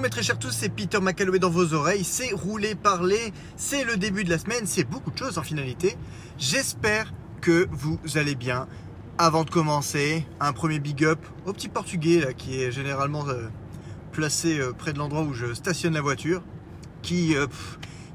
Bonjour 0.00 0.08
mes 0.08 0.16
très 0.16 0.22
chers 0.22 0.38
tous, 0.38 0.50
c'est 0.50 0.70
Peter 0.70 0.98
McCalloway 0.98 1.38
dans 1.38 1.50
vos 1.50 1.74
oreilles, 1.74 2.04
c'est 2.04 2.32
rouler, 2.32 2.74
parler, 2.74 3.34
c'est 3.56 3.84
le 3.84 3.98
début 3.98 4.24
de 4.24 4.30
la 4.30 4.38
semaine, 4.38 4.62
c'est 4.64 4.84
beaucoup 4.84 5.10
de 5.10 5.18
choses 5.18 5.36
en 5.36 5.42
finalité. 5.42 5.98
J'espère 6.38 7.12
que 7.42 7.68
vous 7.70 7.98
allez 8.14 8.34
bien. 8.34 8.66
Avant 9.18 9.44
de 9.44 9.50
commencer, 9.50 10.26
un 10.40 10.54
premier 10.54 10.78
big 10.78 11.04
up 11.04 11.18
au 11.44 11.52
petit 11.52 11.68
portugais 11.68 12.20
là, 12.20 12.32
qui 12.32 12.62
est 12.62 12.72
généralement 12.72 13.28
euh, 13.28 13.48
placé 14.10 14.58
euh, 14.58 14.72
près 14.72 14.94
de 14.94 14.98
l'endroit 14.98 15.20
où 15.20 15.34
je 15.34 15.52
stationne 15.52 15.92
la 15.92 16.00
voiture. 16.00 16.42
Qui, 17.02 17.36
euh, 17.36 17.46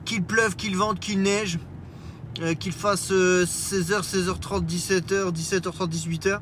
qu'il 0.06 0.24
pleuve, 0.24 0.56
qu'il 0.56 0.76
vente, 0.76 1.00
qu'il 1.00 1.22
neige, 1.22 1.60
qu'il 2.60 2.72
fasse 2.72 3.12
16h, 3.12 4.02
16h30, 4.02 4.66
17h, 4.66 5.32
17h30, 5.32 5.88
18h. 5.88 6.40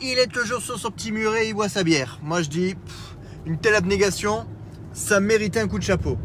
Il 0.00 0.18
est 0.18 0.26
toujours 0.26 0.60
sur 0.60 0.78
son 0.78 0.90
petit 0.92 1.10
muret, 1.10 1.48
il 1.48 1.54
boit 1.54 1.68
sa 1.68 1.82
bière. 1.82 2.20
Moi 2.22 2.42
je 2.42 2.48
dis, 2.48 2.74
une 3.46 3.58
telle 3.58 3.74
abnégation, 3.74 4.46
ça 4.92 5.20
méritait 5.20 5.60
un 5.60 5.68
coup 5.68 5.78
de 5.78 5.84
chapeau. 5.84 6.18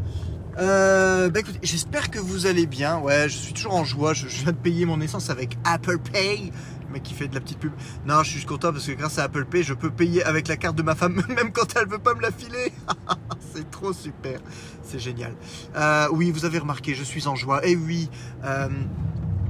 Euh, 0.58 1.30
bah 1.30 1.40
j'espère 1.62 2.10
que 2.10 2.18
vous 2.18 2.46
allez 2.46 2.66
bien. 2.66 2.98
Ouais, 2.98 3.28
je 3.28 3.36
suis 3.36 3.52
toujours 3.52 3.74
en 3.74 3.84
joie. 3.84 4.12
Je, 4.12 4.26
viens 4.26 4.52
de 4.52 4.56
payer 4.56 4.86
mon 4.86 5.00
essence 5.00 5.30
avec 5.30 5.56
Apple 5.64 5.98
Pay. 5.98 6.50
Le 6.86 6.92
mec 6.92 7.02
qui 7.02 7.14
fait 7.14 7.28
de 7.28 7.34
la 7.34 7.40
petite 7.40 7.58
pub. 7.58 7.72
Non, 8.06 8.22
je 8.22 8.30
suis 8.30 8.44
content 8.44 8.72
parce 8.72 8.86
que 8.86 8.92
grâce 8.92 9.18
à 9.18 9.24
Apple 9.24 9.44
Pay, 9.44 9.62
je 9.62 9.74
peux 9.74 9.90
payer 9.90 10.24
avec 10.24 10.48
la 10.48 10.56
carte 10.56 10.74
de 10.74 10.82
ma 10.82 10.94
femme, 10.94 11.22
même 11.28 11.52
quand 11.52 11.76
elle 11.76 11.86
veut 11.86 11.98
pas 11.98 12.14
me 12.14 12.22
la 12.22 12.32
filer. 12.32 12.72
C'est 13.54 13.70
trop 13.70 13.92
super. 13.92 14.40
C'est 14.82 14.98
génial. 14.98 15.34
Euh, 15.76 16.08
oui, 16.12 16.30
vous 16.32 16.44
avez 16.44 16.58
remarqué, 16.58 16.94
je 16.94 17.04
suis 17.04 17.28
en 17.28 17.36
joie. 17.36 17.64
Et 17.64 17.76
oui, 17.76 18.10
euh, 18.44 18.68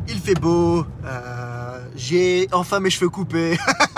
il 0.09 0.19
fait 0.19 0.35
beau. 0.35 0.85
Euh, 1.05 1.89
J'ai 1.97 2.49
enfin 2.53 2.81
mes 2.81 2.91
cheveux 2.91 3.09
coupés. 3.09 3.57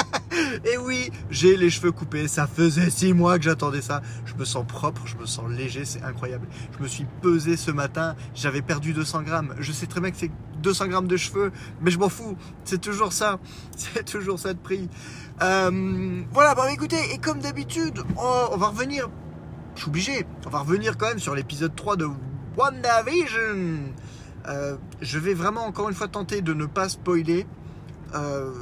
Et 0.65 0.77
oui, 0.79 1.11
j'ai 1.31 1.57
les 1.57 1.71
cheveux 1.71 1.93
coupés. 1.93 2.29
Ça 2.29 2.47
faisait 2.47 2.91
six 2.91 3.13
mois 3.13 3.39
que 3.39 3.45
j'attendais 3.45 3.83
ça. 3.83 4.03
Je 4.25 4.35
me 4.35 4.45
sens 4.45 4.65
propre, 4.67 5.03
je 5.07 5.17
me 5.17 5.27
sens 5.27 5.51
léger, 5.51 5.85
c'est 5.85 6.03
incroyable. 6.03 6.47
Je 6.77 6.83
me 6.83 6.89
suis 6.89 7.07
pesé 7.23 7.57
ce 7.57 7.71
matin. 7.71 8.15
J'avais 8.35 8.63
perdu 8.63 8.93
200 8.93 9.23
grammes. 9.23 9.55
Je 9.59 9.73
sais 9.73 9.87
très 9.87 10.01
bien 10.01 10.11
que 10.11 10.17
c'est 10.17 10.31
200 10.63 10.89
grammes 10.89 11.09
de 11.09 11.17
cheveux, 11.17 11.53
mais 11.81 11.91
je 11.91 11.99
m'en 11.99 12.09
fous. 12.09 12.37
C'est 12.65 12.81
toujours 12.81 13.13
ça. 13.13 13.39
C'est 13.77 14.05
toujours 14.05 14.39
ça 14.39 14.53
de 14.53 14.59
prix. 14.59 14.89
Euh, 15.43 16.23
voilà, 16.33 16.55
bon 16.55 16.67
écoutez, 16.71 17.01
et 17.15 17.19
comme 17.19 17.41
d'habitude, 17.41 18.03
on, 18.17 18.49
on 18.53 18.57
va 18.57 18.69
revenir. 18.69 19.09
Je 19.75 19.81
suis 19.81 19.89
obligé. 19.89 20.27
On 20.47 20.51
va 20.51 20.61
revenir 20.61 20.99
quand 20.99 21.07
même 21.07 21.19
sur 21.19 21.35
l'épisode 21.35 21.75
3 21.75 21.97
de 21.97 22.07
WandaVision. 22.57 23.95
Euh, 24.49 24.77
je 25.01 25.19
vais 25.19 25.35
vraiment 25.35 25.65
encore 25.65 25.89
une 25.89 25.95
fois 25.95 26.09
tenter 26.09 26.43
de 26.43 26.53
ne 26.55 26.67
pas 26.67 26.89
spoiler. 26.89 27.47
Euh, 28.15 28.53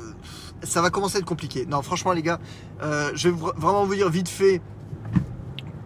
ça 0.62 0.82
va 0.82 0.90
commencer 0.90 1.16
à 1.16 1.18
être 1.20 1.24
compliqué. 1.26 1.66
Non, 1.66 1.82
franchement, 1.82 2.12
les 2.12 2.22
gars, 2.22 2.38
euh, 2.82 3.10
je 3.14 3.28
vais 3.28 3.36
vra- 3.36 3.56
vraiment 3.56 3.84
vous 3.84 3.94
dire 3.94 4.08
vite 4.10 4.28
fait. 4.28 4.60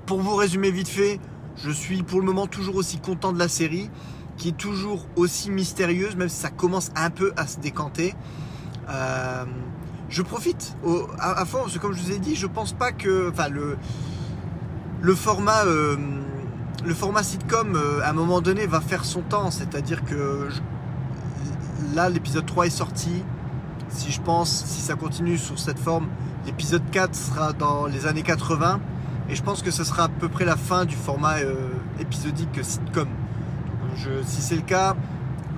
Pour 0.06 0.20
vous 0.20 0.34
résumer 0.34 0.70
vite 0.70 0.89
fait, 0.89 1.20
je 1.56 1.70
suis 1.70 2.03
pour 2.03 2.20
le 2.20 2.27
moment 2.27 2.47
toujours 2.47 2.77
aussi 2.77 2.98
content 2.98 3.33
de 3.33 3.39
la 3.39 3.48
série, 3.48 3.91
qui 4.37 4.48
est 4.48 4.56
toujours 4.56 5.06
aussi 5.17 5.50
mystérieuse, 5.50 6.17
même 6.17 6.28
si 6.28 6.37
ça 6.41 6.50
commence 6.50 6.91
un 6.97 7.11
peu 7.11 7.33
à 7.37 7.47
se 7.47 7.59
décanter. 7.61 8.15
Euh, 8.89 9.45
je 10.09 10.23
profite 10.23 10.77
à, 11.19 11.41
à 11.41 11.45
fond, 11.45 11.59
parce 11.62 11.75
que 11.75 11.78
comme 11.78 11.93
je 11.93 12.00
vous 12.03 12.12
ai 12.12 12.19
dit, 12.19 12.34
je 12.34 12.47
pense 12.47 12.73
pas 12.73 12.93
que, 12.93 13.31
enfin, 13.31 13.48
le 13.48 15.15
format, 15.15 15.65
euh, 15.67 15.97
le 16.84 16.95
format 16.95 17.23
sitcom, 17.23 17.78
à 18.03 18.11
un 18.11 18.12
moment 18.12 18.41
donné, 18.41 18.67
va 18.67 18.81
faire 18.81 19.04
son 19.04 19.21
temps. 19.22 19.50
C'est-à-dire 19.50 20.04
que 20.04 20.49
là, 21.94 22.09
l'épisode 22.09 22.47
3 22.47 22.66
est 22.66 22.71
sorti 22.71 23.22
si 23.92 24.10
je 24.10 24.20
pense, 24.20 24.64
si 24.66 24.80
ça 24.80 24.94
continue 24.94 25.38
sur 25.38 25.58
cette 25.58 25.78
forme, 25.78 26.08
l'épisode 26.47 26.82
4 26.91 27.14
sera 27.14 27.53
dans 27.53 27.86
les 27.86 28.06
années 28.06 28.22
80. 28.22 28.80
Et 29.28 29.34
je 29.34 29.42
pense 29.42 29.62
que 29.62 29.70
ce 29.70 29.84
sera 29.84 30.04
à 30.04 30.08
peu 30.08 30.28
près 30.28 30.44
la 30.44 30.56
fin 30.56 30.84
du 30.84 30.97
format 30.97 31.38
euh, 31.38 31.54
épisodique 32.00 32.58
sitcom. 32.62 33.08
Si 34.25 34.41
c'est 34.41 34.56
le 34.56 34.62
cas, 34.62 34.97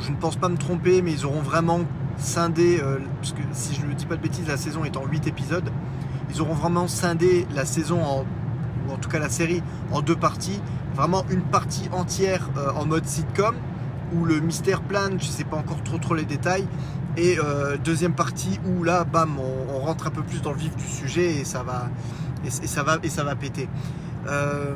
je 0.00 0.10
ne 0.10 0.16
pense 0.16 0.36
pas 0.36 0.48
me 0.48 0.56
tromper, 0.56 1.00
mais 1.02 1.12
ils 1.12 1.24
auront 1.24 1.40
vraiment 1.40 1.80
scindé, 2.18 2.80
euh, 2.82 2.98
parce 3.20 3.32
que 3.32 3.42
si 3.52 3.74
je 3.74 3.86
ne 3.86 3.94
dis 3.94 4.06
pas 4.06 4.16
de 4.16 4.22
bêtises, 4.22 4.46
la 4.48 4.56
saison 4.56 4.84
est 4.84 4.96
en 4.96 5.06
8 5.06 5.26
épisodes. 5.26 5.70
Ils 6.30 6.40
auront 6.42 6.54
vraiment 6.54 6.88
scindé 6.88 7.46
la 7.54 7.64
saison, 7.64 8.02
en, 8.02 8.24
ou 8.86 8.92
en 8.92 8.96
tout 8.96 9.08
cas 9.08 9.18
la 9.18 9.28
série, 9.28 9.62
en 9.92 10.02
deux 10.02 10.16
parties. 10.16 10.60
Vraiment 10.94 11.24
une 11.30 11.42
partie 11.42 11.88
entière 11.92 12.50
euh, 12.56 12.70
en 12.76 12.86
mode 12.86 13.06
sitcom, 13.06 13.54
où 14.14 14.24
le 14.24 14.40
mystère 14.40 14.82
plane, 14.82 15.18
je 15.20 15.26
ne 15.26 15.32
sais 15.32 15.44
pas 15.44 15.56
encore 15.56 15.82
trop 15.82 15.98
trop 15.98 16.14
les 16.14 16.24
détails. 16.24 16.66
Et 17.16 17.38
euh, 17.38 17.76
deuxième 17.76 18.14
partie 18.14 18.58
où 18.66 18.82
là, 18.82 19.04
bam, 19.04 19.38
on, 19.38 19.78
rentre 19.78 20.06
un 20.06 20.10
peu 20.10 20.22
plus 20.22 20.42
dans 20.42 20.52
le 20.52 20.58
vif 20.58 20.74
du 20.74 20.84
sujet 20.84 21.36
et 21.36 21.44
ça 21.44 21.62
va, 21.62 21.88
et, 22.44 22.50
ça 22.50 22.82
va, 22.82 22.98
et 23.02 23.08
ça 23.08 23.22
va 23.22 23.36
péter. 23.36 23.68
Euh, 24.26 24.74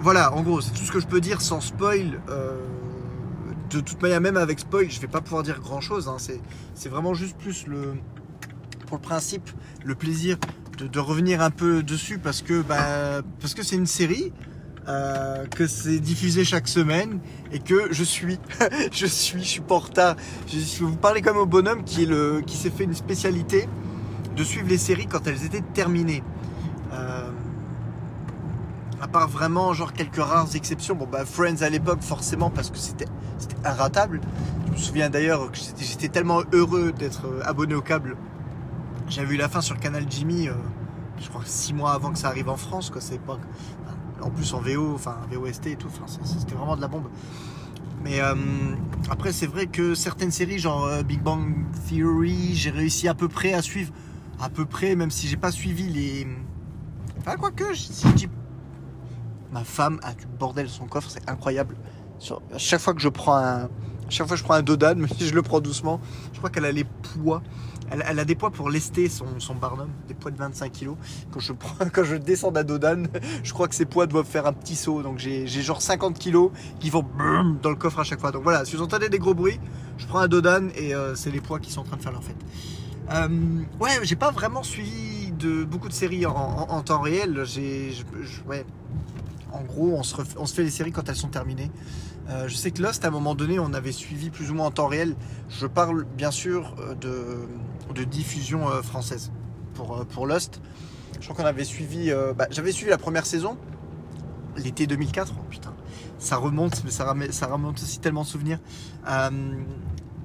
voilà, 0.00 0.32
en 0.34 0.42
gros, 0.42 0.60
c'est 0.60 0.72
tout 0.72 0.82
ce 0.82 0.90
que 0.90 1.00
je 1.00 1.06
peux 1.06 1.20
dire 1.20 1.40
sans 1.40 1.60
spoil. 1.60 2.20
Euh, 2.28 2.58
de 3.70 3.80
toute 3.80 4.00
manière, 4.00 4.20
même 4.20 4.36
avec 4.36 4.60
spoil, 4.60 4.90
je 4.90 5.00
vais 5.00 5.06
pas 5.06 5.20
pouvoir 5.20 5.42
dire 5.42 5.60
grand 5.60 5.80
chose. 5.80 6.10
c'est, 6.18 6.40
c'est 6.74 6.88
vraiment 6.88 7.14
juste 7.14 7.36
plus 7.36 7.66
le, 7.66 7.94
pour 8.86 8.96
le 8.96 9.02
principe, 9.02 9.50
le 9.84 9.94
plaisir 9.94 10.38
de, 10.78 10.86
de 10.86 10.98
revenir 10.98 11.40
un 11.40 11.50
peu 11.50 11.82
dessus 11.82 12.18
parce 12.18 12.42
que, 12.42 12.62
bah, 12.62 13.22
parce 13.40 13.54
que 13.54 13.62
c'est 13.62 13.76
une 13.76 13.86
série. 13.86 14.32
Euh, 14.88 15.46
que 15.46 15.66
c'est 15.66 15.98
diffusé 15.98 16.44
chaque 16.44 16.68
semaine 16.68 17.18
et 17.50 17.58
que 17.58 17.92
je 17.92 18.04
suis, 18.04 18.38
je 18.92 19.06
suis, 19.06 19.42
je 19.42 19.48
suis. 19.48 19.62
Je, 20.46 20.84
vous 20.84 20.96
parler 20.96 21.22
comme 21.22 21.38
au 21.38 21.46
bonhomme 21.46 21.82
qui 21.82 22.06
s'est 22.56 22.70
fait 22.70 22.84
une 22.84 22.94
spécialité 22.94 23.68
de 24.36 24.44
suivre 24.44 24.68
les 24.68 24.78
séries 24.78 25.06
quand 25.06 25.26
elles 25.26 25.44
étaient 25.44 25.64
terminées. 25.74 26.22
Euh, 26.92 27.30
à 29.00 29.08
part 29.08 29.28
vraiment 29.28 29.74
genre 29.74 29.92
quelques 29.92 30.16
rares 30.16 30.54
exceptions. 30.54 30.94
Bon 30.94 31.08
bah 31.10 31.24
Friends 31.24 31.62
à 31.62 31.68
l'époque 31.68 32.02
forcément 32.02 32.50
parce 32.50 32.70
que 32.70 32.78
c'était 32.78 33.08
c'était 33.38 33.56
inratable. 33.68 34.20
Je 34.66 34.72
me 34.72 34.76
souviens 34.76 35.10
d'ailleurs 35.10 35.50
que 35.50 35.58
j'étais- 35.78 36.08
tellement 36.08 36.42
heureux 36.52 36.92
d'être 36.92 37.26
euh, 37.26 37.40
abonné 37.44 37.74
au 37.74 37.82
câble. 37.82 38.16
J'avais 39.08 39.26
vu 39.26 39.36
la 39.36 39.48
fin 39.48 39.60
sur 39.60 39.78
Canal 39.78 40.06
Jimmy, 40.08 40.48
je 41.20 41.28
crois 41.28 41.42
six 41.44 41.72
mois 41.74 41.92
avant 41.92 42.12
que 42.12 42.18
ça 42.18 42.28
arrive 42.28 42.48
en 42.48 42.56
France 42.56 42.90
quoi. 42.90 43.00
C'est 43.00 43.20
pas 43.20 43.38
en 44.22 44.30
plus 44.30 44.52
en 44.54 44.60
VO, 44.60 44.94
enfin 44.94 45.16
VOST 45.30 45.66
et 45.66 45.76
tout. 45.76 45.88
C'était 46.24 46.54
vraiment 46.54 46.76
de 46.76 46.80
la 46.80 46.88
bombe. 46.88 47.08
Mais 48.02 48.20
euh, 48.20 48.34
après, 49.10 49.32
c'est 49.32 49.46
vrai 49.46 49.66
que 49.66 49.94
certaines 49.94 50.30
séries, 50.30 50.58
genre 50.58 50.84
euh, 50.84 51.02
Big 51.02 51.20
Bang 51.20 51.54
Theory, 51.88 52.54
j'ai 52.54 52.70
réussi 52.70 53.08
à 53.08 53.14
peu 53.14 53.28
près 53.28 53.52
à 53.52 53.62
suivre, 53.62 53.92
à 54.40 54.48
peu 54.48 54.64
près, 54.64 54.94
même 54.94 55.10
si 55.10 55.26
j'ai 55.26 55.36
pas 55.36 55.50
suivi 55.50 55.88
les. 55.88 56.26
Enfin, 57.18 57.36
quoique, 57.36 57.74
si 57.74 58.08
je 58.08 58.14
dis. 58.14 58.28
Ma 59.52 59.64
femme 59.64 60.00
a 60.02 60.12
du 60.12 60.26
bordel 60.38 60.68
son 60.68 60.86
coffre, 60.86 61.10
c'est 61.10 61.28
incroyable. 61.28 61.76
Chaque 62.56 62.80
fois 62.80 62.94
que 62.94 63.00
je 63.00 63.08
prends 63.08 63.36
un. 63.36 63.68
Chaque 64.08 64.26
fois 64.26 64.36
que 64.36 64.40
je 64.40 64.44
prends 64.44 64.54
un 64.54 64.62
Dodan, 64.62 64.94
même 64.96 65.08
si 65.08 65.26
je 65.26 65.34
le 65.34 65.42
prends 65.42 65.60
doucement, 65.60 66.00
je 66.32 66.38
crois 66.38 66.50
qu'elle 66.50 66.64
a 66.64 66.72
les 66.72 66.84
poids. 66.84 67.42
Elle, 67.88 68.18
a 68.18 68.24
des 68.24 68.34
poids 68.34 68.50
pour 68.50 68.68
lester 68.68 69.08
son, 69.08 69.26
son 69.38 69.54
Barnum, 69.54 69.88
des 70.08 70.14
poids 70.14 70.32
de 70.32 70.36
25 70.36 70.72
kg. 70.72 70.88
Quand 71.30 71.38
je, 71.38 71.52
prends, 71.52 71.84
quand 71.92 72.02
je 72.02 72.16
descends 72.16 72.50
d'un 72.50 72.64
Dodan, 72.64 73.04
je 73.44 73.52
crois 73.52 73.68
que 73.68 73.76
ses 73.76 73.84
poids 73.86 74.06
doivent 74.06 74.26
faire 74.26 74.46
un 74.46 74.52
petit 74.52 74.74
saut. 74.74 75.02
Donc 75.02 75.18
j'ai 75.18 75.46
genre 75.46 75.80
50 75.80 76.18
kg 76.18 76.48
qui 76.80 76.90
vont 76.90 77.04
dans 77.62 77.70
le 77.70 77.76
coffre 77.76 78.00
à 78.00 78.04
chaque 78.04 78.20
fois. 78.20 78.32
Donc 78.32 78.42
voilà, 78.42 78.64
si 78.64 78.74
vous 78.74 78.82
entendez 78.82 79.08
des 79.08 79.20
gros 79.20 79.34
bruits, 79.34 79.60
je 79.98 80.06
prends 80.06 80.18
un 80.18 80.26
Dodan 80.28 80.68
et 80.76 80.94
euh, 80.96 81.14
c'est 81.14 81.30
les 81.30 81.40
poids 81.40 81.60
qui 81.60 81.70
sont 81.70 81.80
en 81.82 81.84
train 81.84 81.96
de 81.96 82.02
faire 82.02 82.12
leur 82.12 82.24
fête. 82.24 82.36
Euh, 83.12 83.28
ouais, 83.80 84.00
j'ai 84.02 84.16
pas 84.16 84.32
vraiment 84.32 84.64
suivi 84.64 85.30
de 85.30 85.62
beaucoup 85.62 85.88
de 85.88 85.92
séries 85.92 86.26
en, 86.26 86.34
en- 86.34 86.82
temps 86.82 87.00
réel. 87.00 87.42
J'ai, 87.44 87.92
ouais, 88.48 88.64
en 89.52 89.62
gros, 89.62 89.96
on 89.96 90.02
se, 90.02 90.54
fait 90.54 90.62
les 90.62 90.70
séries 90.70 90.92
quand 90.92 91.08
elles 91.08 91.16
sont 91.16 91.28
terminées. 91.28 91.70
Euh, 92.28 92.48
je 92.48 92.56
sais 92.56 92.70
que 92.70 92.82
Lost, 92.82 93.04
à 93.04 93.08
un 93.08 93.10
moment 93.10 93.34
donné, 93.34 93.58
on 93.58 93.72
avait 93.72 93.92
suivi 93.92 94.30
plus 94.30 94.50
ou 94.50 94.54
moins 94.54 94.66
en 94.66 94.70
temps 94.70 94.88
réel. 94.88 95.14
Je 95.48 95.66
parle 95.66 96.04
bien 96.04 96.30
sûr 96.30 96.74
euh, 96.80 96.94
de, 97.94 98.04
diffusion 98.04 98.68
euh, 98.68 98.82
française 98.82 99.30
pour, 99.74 100.26
Lost. 100.26 100.60
Je 101.20 101.28
crois 101.28 101.36
qu'on 101.36 101.48
avait 101.48 101.64
suivi. 101.64 102.12
bah, 102.36 102.46
J'avais 102.50 102.72
suivi 102.72 102.90
la 102.90 102.98
première 102.98 103.26
saison, 103.26 103.56
l'été 104.56 104.86
2004. 104.86 105.32
Oh 105.36 105.42
putain, 105.48 105.74
ça 106.18 106.36
remonte, 106.36 106.82
mais 106.84 106.90
ça, 106.90 107.46
remonte 107.46 107.76
aussi 107.80 108.00
tellement 108.00 108.22
de 108.22 108.26
souvenirs. 108.26 108.58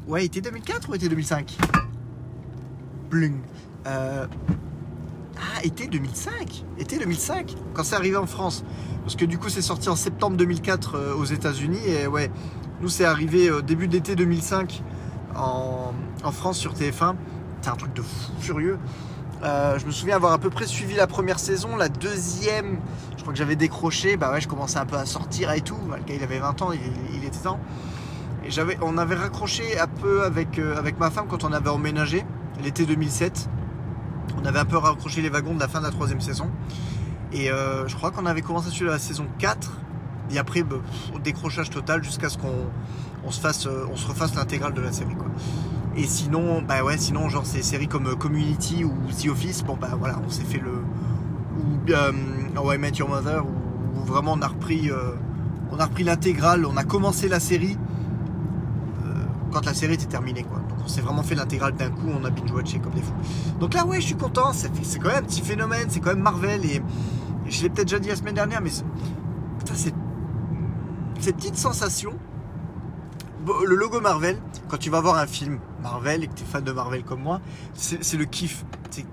Ouais, 0.07 0.25
été 0.25 0.41
2004 0.41 0.89
ou 0.89 0.95
été 0.95 1.07
2005 1.07 1.57
Bling. 3.09 3.37
Ah, 5.41 5.63
été 5.63 5.87
2005 5.87 6.65
Été 6.77 6.99
2005 6.99 7.55
Quand 7.73 7.83
c'est 7.83 7.95
arrivé 7.95 8.15
en 8.15 8.27
France. 8.27 8.63
Parce 9.03 9.15
que 9.15 9.25
du 9.25 9.39
coup, 9.39 9.49
c'est 9.49 9.63
sorti 9.63 9.89
en 9.89 9.95
septembre 9.95 10.37
2004 10.37 10.95
euh, 10.95 11.15
aux 11.15 11.25
États-Unis. 11.25 11.81
Et 11.87 12.05
ouais, 12.05 12.29
nous, 12.81 12.89
c'est 12.89 13.05
arrivé 13.05 13.49
euh, 13.49 13.61
début 13.61 13.87
d'été 13.87 14.15
2005 14.15 14.83
en, 15.35 15.93
France 16.31 16.59
sur 16.59 16.73
TF1. 16.73 17.15
C'est 17.61 17.69
un 17.69 17.75
truc 17.75 17.93
de 17.93 18.03
fou 18.03 18.31
furieux. 18.39 18.77
Euh, 19.43 19.79
je 19.79 19.85
me 19.87 19.91
souviens 19.91 20.15
avoir 20.15 20.33
à 20.33 20.37
peu 20.37 20.51
près 20.51 20.67
suivi 20.67 20.93
la 20.93 21.07
première 21.07 21.39
saison. 21.39 21.75
La 21.75 21.89
deuxième, 21.89 22.79
je 23.17 23.21
crois 23.21 23.33
que 23.33 23.39
j'avais 23.39 23.55
décroché. 23.55 24.17
Bah 24.17 24.31
ouais, 24.31 24.41
je 24.41 24.47
commençais 24.47 24.77
un 24.77 24.85
peu 24.85 24.97
à 24.97 25.07
sortir 25.07 25.51
et 25.51 25.61
tout. 25.61 25.77
Le 25.87 26.03
gars, 26.03 26.15
il 26.15 26.23
avait 26.23 26.39
20 26.39 26.61
ans, 26.61 26.69
il, 26.71 27.25
était 27.25 27.39
temps. 27.39 27.59
Et 28.45 28.51
j'avais, 28.51 28.77
on 28.83 28.99
avait 28.99 29.15
raccroché 29.15 29.79
un 29.79 29.87
peu 29.87 30.23
avec, 30.23 30.59
avec 30.59 30.99
ma 30.99 31.09
femme 31.09 31.25
quand 31.27 31.43
on 31.43 31.53
avait 31.53 31.69
emménagé 31.69 32.23
l'été 32.63 32.85
2007. 32.85 33.49
On 34.41 34.45
avait 34.45 34.59
un 34.59 34.65
peu 34.65 34.77
raccroché 34.77 35.21
les 35.21 35.29
wagons 35.29 35.55
de 35.55 35.59
la 35.59 35.67
fin 35.67 35.79
de 35.79 35.85
la 35.85 35.91
troisième 35.91 36.21
saison. 36.21 36.49
Et 37.33 37.51
euh, 37.51 37.87
je 37.87 37.95
crois 37.95 38.11
qu'on 38.11 38.25
avait 38.25 38.41
commencé 38.41 38.69
sur 38.69 38.87
la 38.87 38.99
saison 38.99 39.25
4. 39.39 39.71
Et 40.31 40.37
après, 40.37 40.63
bah, 40.63 40.77
pff, 40.85 41.21
décrochage 41.21 41.69
total 41.69 42.03
jusqu'à 42.03 42.29
ce 42.29 42.37
qu'on 42.37 42.69
on 43.25 43.31
se, 43.31 43.39
fasse, 43.39 43.67
euh, 43.67 43.85
on 43.91 43.95
se 43.95 44.07
refasse 44.07 44.35
l'intégrale 44.35 44.73
de 44.73 44.81
la 44.81 44.91
série. 44.91 45.15
Et 45.95 46.05
sinon, 46.05 46.61
bah 46.61 46.83
ouais, 46.83 46.97
sinon, 46.97 47.29
genre 47.29 47.45
ces 47.45 47.61
séries 47.61 47.87
comme 47.87 48.07
euh, 48.07 48.15
Community 48.15 48.83
ou 48.83 48.93
The 49.21 49.27
Office, 49.27 49.63
bon 49.63 49.77
bah 49.79 49.89
voilà, 49.97 50.19
on 50.25 50.29
s'est 50.29 50.43
fait 50.43 50.59
le. 50.59 50.71
Ou 51.59 51.91
euh, 51.91 52.11
How 52.55 52.73
I 52.73 52.77
Met 52.77 52.91
Your 52.91 53.09
Mother, 53.09 53.45
où, 53.45 54.03
vraiment 54.05 54.33
on 54.33 54.41
a 54.41 54.47
repris, 54.47 54.89
on 55.71 55.77
a 55.77 55.85
repris 55.85 56.03
l'intégrale, 56.03 56.65
on 56.65 56.77
a 56.77 56.83
commencé 56.83 57.27
la 57.27 57.39
série 57.39 57.77
quand 59.51 59.65
la 59.65 59.73
série 59.73 59.95
était 59.95 60.05
terminée 60.05 60.43
quoi. 60.43 60.61
On 60.83 60.87
s'est 60.87 61.01
vraiment 61.01 61.23
fait 61.23 61.35
l'intégrale 61.35 61.73
d'un 61.73 61.89
coup, 61.89 62.07
on 62.07 62.23
a 62.25 62.29
binge-watché 62.29 62.79
comme 62.79 62.93
des 62.93 63.01
fous. 63.01 63.13
Donc 63.59 63.73
là 63.73 63.85
ouais, 63.85 64.01
je 64.01 64.07
suis 64.07 64.15
content, 64.15 64.51
c'est 64.53 64.69
quand 64.99 65.09
même 65.09 65.17
un 65.17 65.27
petit 65.27 65.41
phénomène, 65.41 65.87
c'est 65.89 65.99
quand 65.99 66.11
même 66.11 66.23
Marvel 66.23 66.65
et, 66.65 66.81
je 67.47 67.63
l'ai 67.63 67.69
peut-être 67.69 67.87
déjà 67.87 67.99
dit 67.99 68.07
la 68.07 68.15
semaine 68.15 68.35
dernière, 68.35 68.61
mais 68.61 68.69
putain, 69.59 69.73
cette 69.75 71.35
petite 71.35 71.57
sensation. 71.57 72.13
Le 73.45 73.75
logo 73.75 73.99
Marvel, 73.99 74.37
quand 74.69 74.77
tu 74.77 74.89
vas 74.89 75.01
voir 75.01 75.17
un 75.17 75.25
film 75.25 75.59
Marvel 75.81 76.23
et 76.23 76.27
que 76.27 76.33
tu 76.33 76.43
es 76.43 76.45
fan 76.45 76.63
de 76.63 76.71
Marvel 76.71 77.03
comme 77.03 77.21
moi, 77.21 77.41
c'est 77.73 78.17
le 78.17 78.25
kiff. 78.25 78.65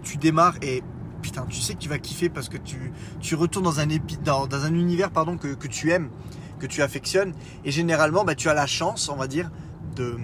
Tu 0.03 0.19
démarres 0.19 0.57
et 0.63 0.83
putain, 1.23 1.47
tu 1.49 1.61
sais 1.61 1.75
que 1.75 1.79
tu 1.79 1.89
vas 1.89 1.99
kiffer 1.99 2.29
parce 2.29 2.49
que 2.49 2.59
tu, 2.59 3.35
retournes 3.35 3.65
dans 3.65 3.81
un, 3.81 3.87
dans, 4.25 4.65
un 4.65 4.75
univers 4.75 5.11
pardon, 5.11 5.37
que, 5.37 5.49
que 5.55 5.67
tu 5.67 5.91
aimes, 5.91 6.11
que 6.59 6.67
tu 6.67 6.83
affectionnes. 6.83 7.33
Et 7.65 7.71
généralement, 7.71 8.25
bah, 8.25 8.35
tu 8.35 8.49
as 8.49 8.55
la 8.55 8.67
chance, 8.67 9.09
on 9.09 9.17
va 9.17 9.27
dire, 9.27 9.51
de, 9.97 10.17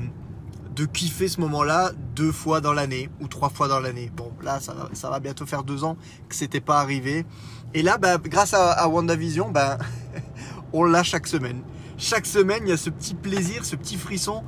de 0.75 0.85
kiffer 0.87 1.29
ce 1.29 1.41
moment-là 1.41 1.93
deux 2.17 2.33
fois 2.33 2.61
dans 2.61 2.73
l'année 2.73 3.09
ou 3.21 3.29
trois 3.29 3.49
fois 3.49 3.69
dans 3.69 3.81
l'année. 3.81 4.11
Bon, 4.17 4.33
là, 4.43 4.61
ça 4.61 4.75
va, 4.75 4.89
ça 4.93 5.11
va 5.11 5.21
bientôt 5.21 5.47
faire 5.47 5.63
deux 5.63 5.85
ans 5.85 5.97
que 6.29 6.35
c'était 6.35 6.61
pas 6.61 6.81
arrivé. 6.81 7.25
Et 7.75 7.83
là, 7.83 7.99
bah, 7.99 8.19
grâce 8.19 8.55
à, 8.55 8.73
à 8.73 8.89
WandaVision, 8.89 9.51
bah, 9.51 9.79
on 10.73 10.85
l'a 10.85 11.03
chaque 11.03 11.27
semaine. 11.27 11.63
Chaque 11.97 12.27
semaine, 12.27 12.63
il 12.67 12.71
y 12.71 12.73
a 12.73 12.77
ce 12.77 12.91
petit 12.91 13.15
plaisir, 13.15 13.65
ce 13.65 13.77
petit 13.77 13.97
frisson 13.97 14.43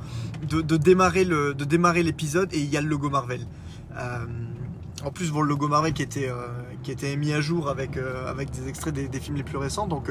de, 0.49 0.61
démarrer 0.77 2.03
l'épisode 2.03 2.53
et 2.53 2.59
il 2.59 2.69
y 2.69 2.77
a 2.77 2.81
le 2.81 2.87
logo 2.87 3.09
Marvel. 3.09 3.47
Euh, 3.97 4.25
en 5.05 5.11
plus, 5.11 5.31
bon, 5.31 5.41
le 5.41 5.49
logo 5.49 5.67
Marvel 5.69 5.93
qui 5.93 6.01
était, 6.01 6.29
euh, 6.29 6.47
qui 6.83 6.91
était 6.91 7.15
mis 7.15 7.31
à 7.31 7.39
jour 7.39 7.69
avec, 7.69 7.95
euh, 7.95 8.29
avec 8.29 8.51
des 8.51 8.67
extraits 8.67 8.93
des, 8.93 9.19
films 9.19 9.37
les 9.37 9.43
plus 9.43 9.57
récents. 9.57 9.87
Donc, 9.87 10.09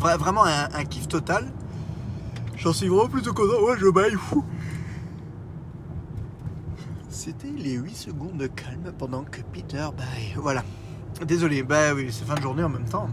vra- 0.00 0.18
vraiment 0.18 0.44
un, 0.44 0.68
un 0.72 0.84
kiff 0.84 1.06
total. 1.06 1.52
J'en 2.60 2.72
suis 2.72 2.88
vraiment 2.88 3.08
plutôt 3.08 3.32
content. 3.32 3.62
Ouais, 3.62 3.76
je 3.78 3.88
baille. 3.88 4.12
fou. 4.12 4.44
C'était 7.08 7.50
les 7.56 7.72
8 7.74 7.94
secondes 7.96 8.36
de 8.36 8.46
calme 8.46 8.92
pendant 8.98 9.24
que 9.24 9.40
Peter 9.52 9.86
baille. 9.96 10.34
Voilà. 10.36 10.62
Désolé, 11.26 11.62
bah 11.62 11.92
oui, 11.94 12.08
c'est 12.10 12.24
fin 12.24 12.34
de 12.34 12.40
journée 12.42 12.62
en 12.62 12.68
même 12.68 12.84
temps. 12.88 13.08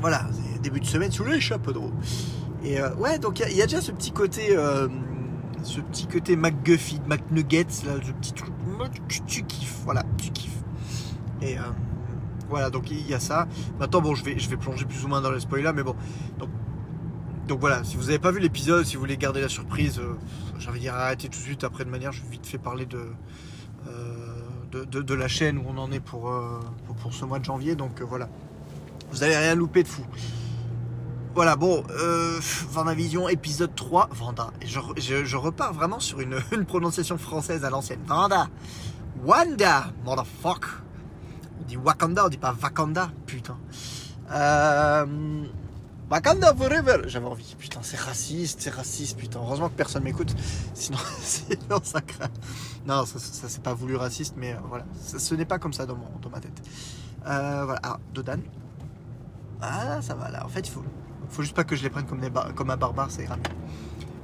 Voilà, 0.00 0.26
début 0.62 0.80
de 0.80 0.84
semaine 0.84 1.10
sous 1.10 1.24
les 1.24 1.40
chapeaux 1.40 1.72
de 1.72 1.78
roue. 1.78 1.92
Et 2.62 2.80
euh, 2.80 2.94
ouais, 2.96 3.18
donc 3.18 3.40
il 3.40 3.56
y 3.56 3.62
a- 3.62 3.66
déjà 3.66 3.80
ce 3.80 3.90
petit 3.92 4.12
côté, 4.12 4.48
euh, 4.56 4.88
ce 5.62 5.80
petit 5.80 6.06
côté 6.06 6.36
McGuffey, 6.36 6.98
McNuggets, 7.08 7.66
là, 7.86 7.94
ce 8.04 8.12
petit 8.12 8.32
truc, 8.32 8.52
tu, 9.26 9.42
kiffes, 9.44 9.78
voilà, 9.84 10.02
tu 10.18 10.30
kiffes. 10.30 10.62
Et 11.40 11.58
euh, 11.58 11.62
voilà, 12.48 12.68
donc 12.70 12.90
il 12.90 13.08
y 13.08 13.14
a 13.14 13.20
ça. 13.20 13.48
Maintenant, 13.80 14.02
bon, 14.02 14.14
je 14.14 14.22
vais, 14.24 14.38
je 14.38 14.48
vais 14.50 14.56
plonger 14.56 14.84
plus 14.84 15.04
ou 15.04 15.08
moins 15.08 15.20
dans 15.22 15.30
les 15.32 15.40
spoilers, 15.40 15.72
mais 15.74 15.82
bon. 15.82 15.96
Donc 17.46 17.60
voilà, 17.60 17.84
si 17.84 17.96
vous 17.96 18.04
n'avez 18.04 18.18
pas 18.18 18.32
vu 18.32 18.40
l'épisode, 18.40 18.84
si 18.84 18.94
vous 18.94 19.00
voulez 19.00 19.16
garder 19.16 19.40
la 19.40 19.48
surprise, 19.48 19.98
euh, 19.98 20.14
de 20.72 20.78
dire 20.78 20.94
arrêtez 20.94 21.28
tout 21.28 21.38
de 21.38 21.44
suite. 21.44 21.64
Après, 21.64 21.84
de 21.84 21.90
manière, 21.90 22.12
je 22.12 22.22
vais 22.22 22.28
vite 22.28 22.46
fait 22.46 22.58
parler 22.58 22.86
de, 22.86 23.06
euh, 23.88 24.84
de, 24.84 25.14
la 25.14 25.28
chaîne 25.28 25.58
où 25.58 25.64
on 25.68 25.78
en 25.78 25.92
est 25.92 26.00
pour, 26.00 26.30
euh, 26.30 26.60
pour, 27.02 27.14
ce 27.14 27.24
mois 27.24 27.38
de 27.38 27.44
janvier. 27.44 27.76
Donc 27.76 28.00
euh, 28.00 28.04
voilà, 28.04 28.28
vous 29.10 29.18
n'allez 29.18 29.36
rien 29.36 29.54
louper 29.54 29.82
de 29.82 29.88
fou. 29.88 30.02
Voilà, 31.34 31.54
bon, 31.54 31.84
euh, 31.90 32.40
Vendavision, 32.70 33.28
épisode 33.28 33.74
3, 33.74 34.08
Vanda. 34.12 34.52
Je, 34.64 34.80
je 35.24 35.36
repars 35.36 35.74
vraiment 35.74 36.00
sur 36.00 36.20
une, 36.20 36.38
une 36.52 36.64
prononciation 36.64 37.18
française 37.18 37.64
à 37.64 37.70
l'ancienne. 37.70 38.00
Vanda. 38.06 38.48
Wanda, 39.24 39.92
motherfuck. 40.04 40.64
On 41.60 41.64
dit 41.64 41.76
Wakanda, 41.76 42.26
on 42.26 42.28
dit 42.28 42.38
pas 42.38 42.54
Wakanda, 42.60 43.10
putain. 43.26 43.56
Euh, 44.32 45.06
Wakanda 46.10 46.54
forever. 46.54 47.02
J'avais 47.06 47.26
envie, 47.26 47.56
putain, 47.58 47.80
c'est 47.82 47.98
raciste, 47.98 48.60
c'est 48.60 48.70
raciste, 48.70 49.18
putain. 49.18 49.40
Heureusement 49.40 49.68
que 49.68 49.74
personne 49.74 50.04
m'écoute, 50.04 50.34
sinon, 50.74 50.98
sinon 51.20 51.80
ça 51.82 52.00
craint. 52.00 52.30
Non, 52.86 53.04
ça, 53.04 53.18
ça, 53.18 53.48
c'est 53.48 53.62
pas 53.62 53.74
voulu 53.74 53.96
raciste, 53.96 54.34
mais 54.36 54.52
euh, 54.52 54.58
voilà, 54.68 54.84
ce 55.02 55.34
n'est 55.34 55.44
pas 55.44 55.58
comme 55.58 55.72
ça 55.72 55.84
dans, 55.84 55.96
mon, 55.96 56.08
dans 56.22 56.30
ma 56.30 56.40
tête. 56.40 56.62
Euh, 57.26 57.62
voilà, 57.64 57.80
ah, 57.82 57.98
Dodan. 58.14 58.40
Ah, 59.60 60.00
ça 60.00 60.14
va 60.14 60.30
là. 60.30 60.44
En 60.44 60.48
fait, 60.48 60.60
il 60.60 60.70
faut, 60.70 60.84
faut 61.28 61.42
juste 61.42 61.56
pas 61.56 61.64
que 61.64 61.74
je 61.74 61.82
les 61.82 61.90
prenne 61.90 62.04
comme, 62.06 62.70
un 62.70 62.76
barbare, 62.76 63.10
ça 63.10 63.22
ira. 63.22 63.36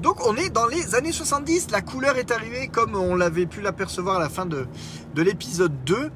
Donc, 0.00 0.24
on 0.26 0.36
est 0.36 0.50
dans 0.50 0.66
les 0.66 0.94
années 0.94 1.12
70. 1.12 1.70
La 1.70 1.80
couleur 1.80 2.16
est 2.16 2.30
arrivée 2.30 2.68
comme 2.68 2.94
on 2.94 3.16
l'avait 3.16 3.46
pu 3.46 3.60
l'apercevoir 3.60 4.16
à 4.16 4.20
la 4.20 4.28
fin 4.28 4.46
de, 4.46 4.66
de 5.14 5.22
l'épisode 5.22 5.84
2. 5.84 6.10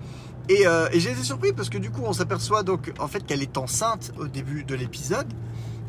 Et, 0.49 0.67
euh, 0.67 0.89
et 0.93 1.01
j'ai 1.01 1.11
été 1.11 1.23
surpris 1.23 1.53
parce 1.53 1.69
que 1.69 1.79
du 1.79 1.91
coup, 1.91 2.03
on 2.05 2.13
s'aperçoit 2.13 2.63
donc 2.63 2.93
en 2.99 3.09
fait 3.09 3.25
qu'elle 3.27 3.43
est 3.43 3.57
enceinte 3.59 4.13
au 4.19 4.27
début 4.27 4.65
de 4.65 4.75
l'épisode. 4.75 5.27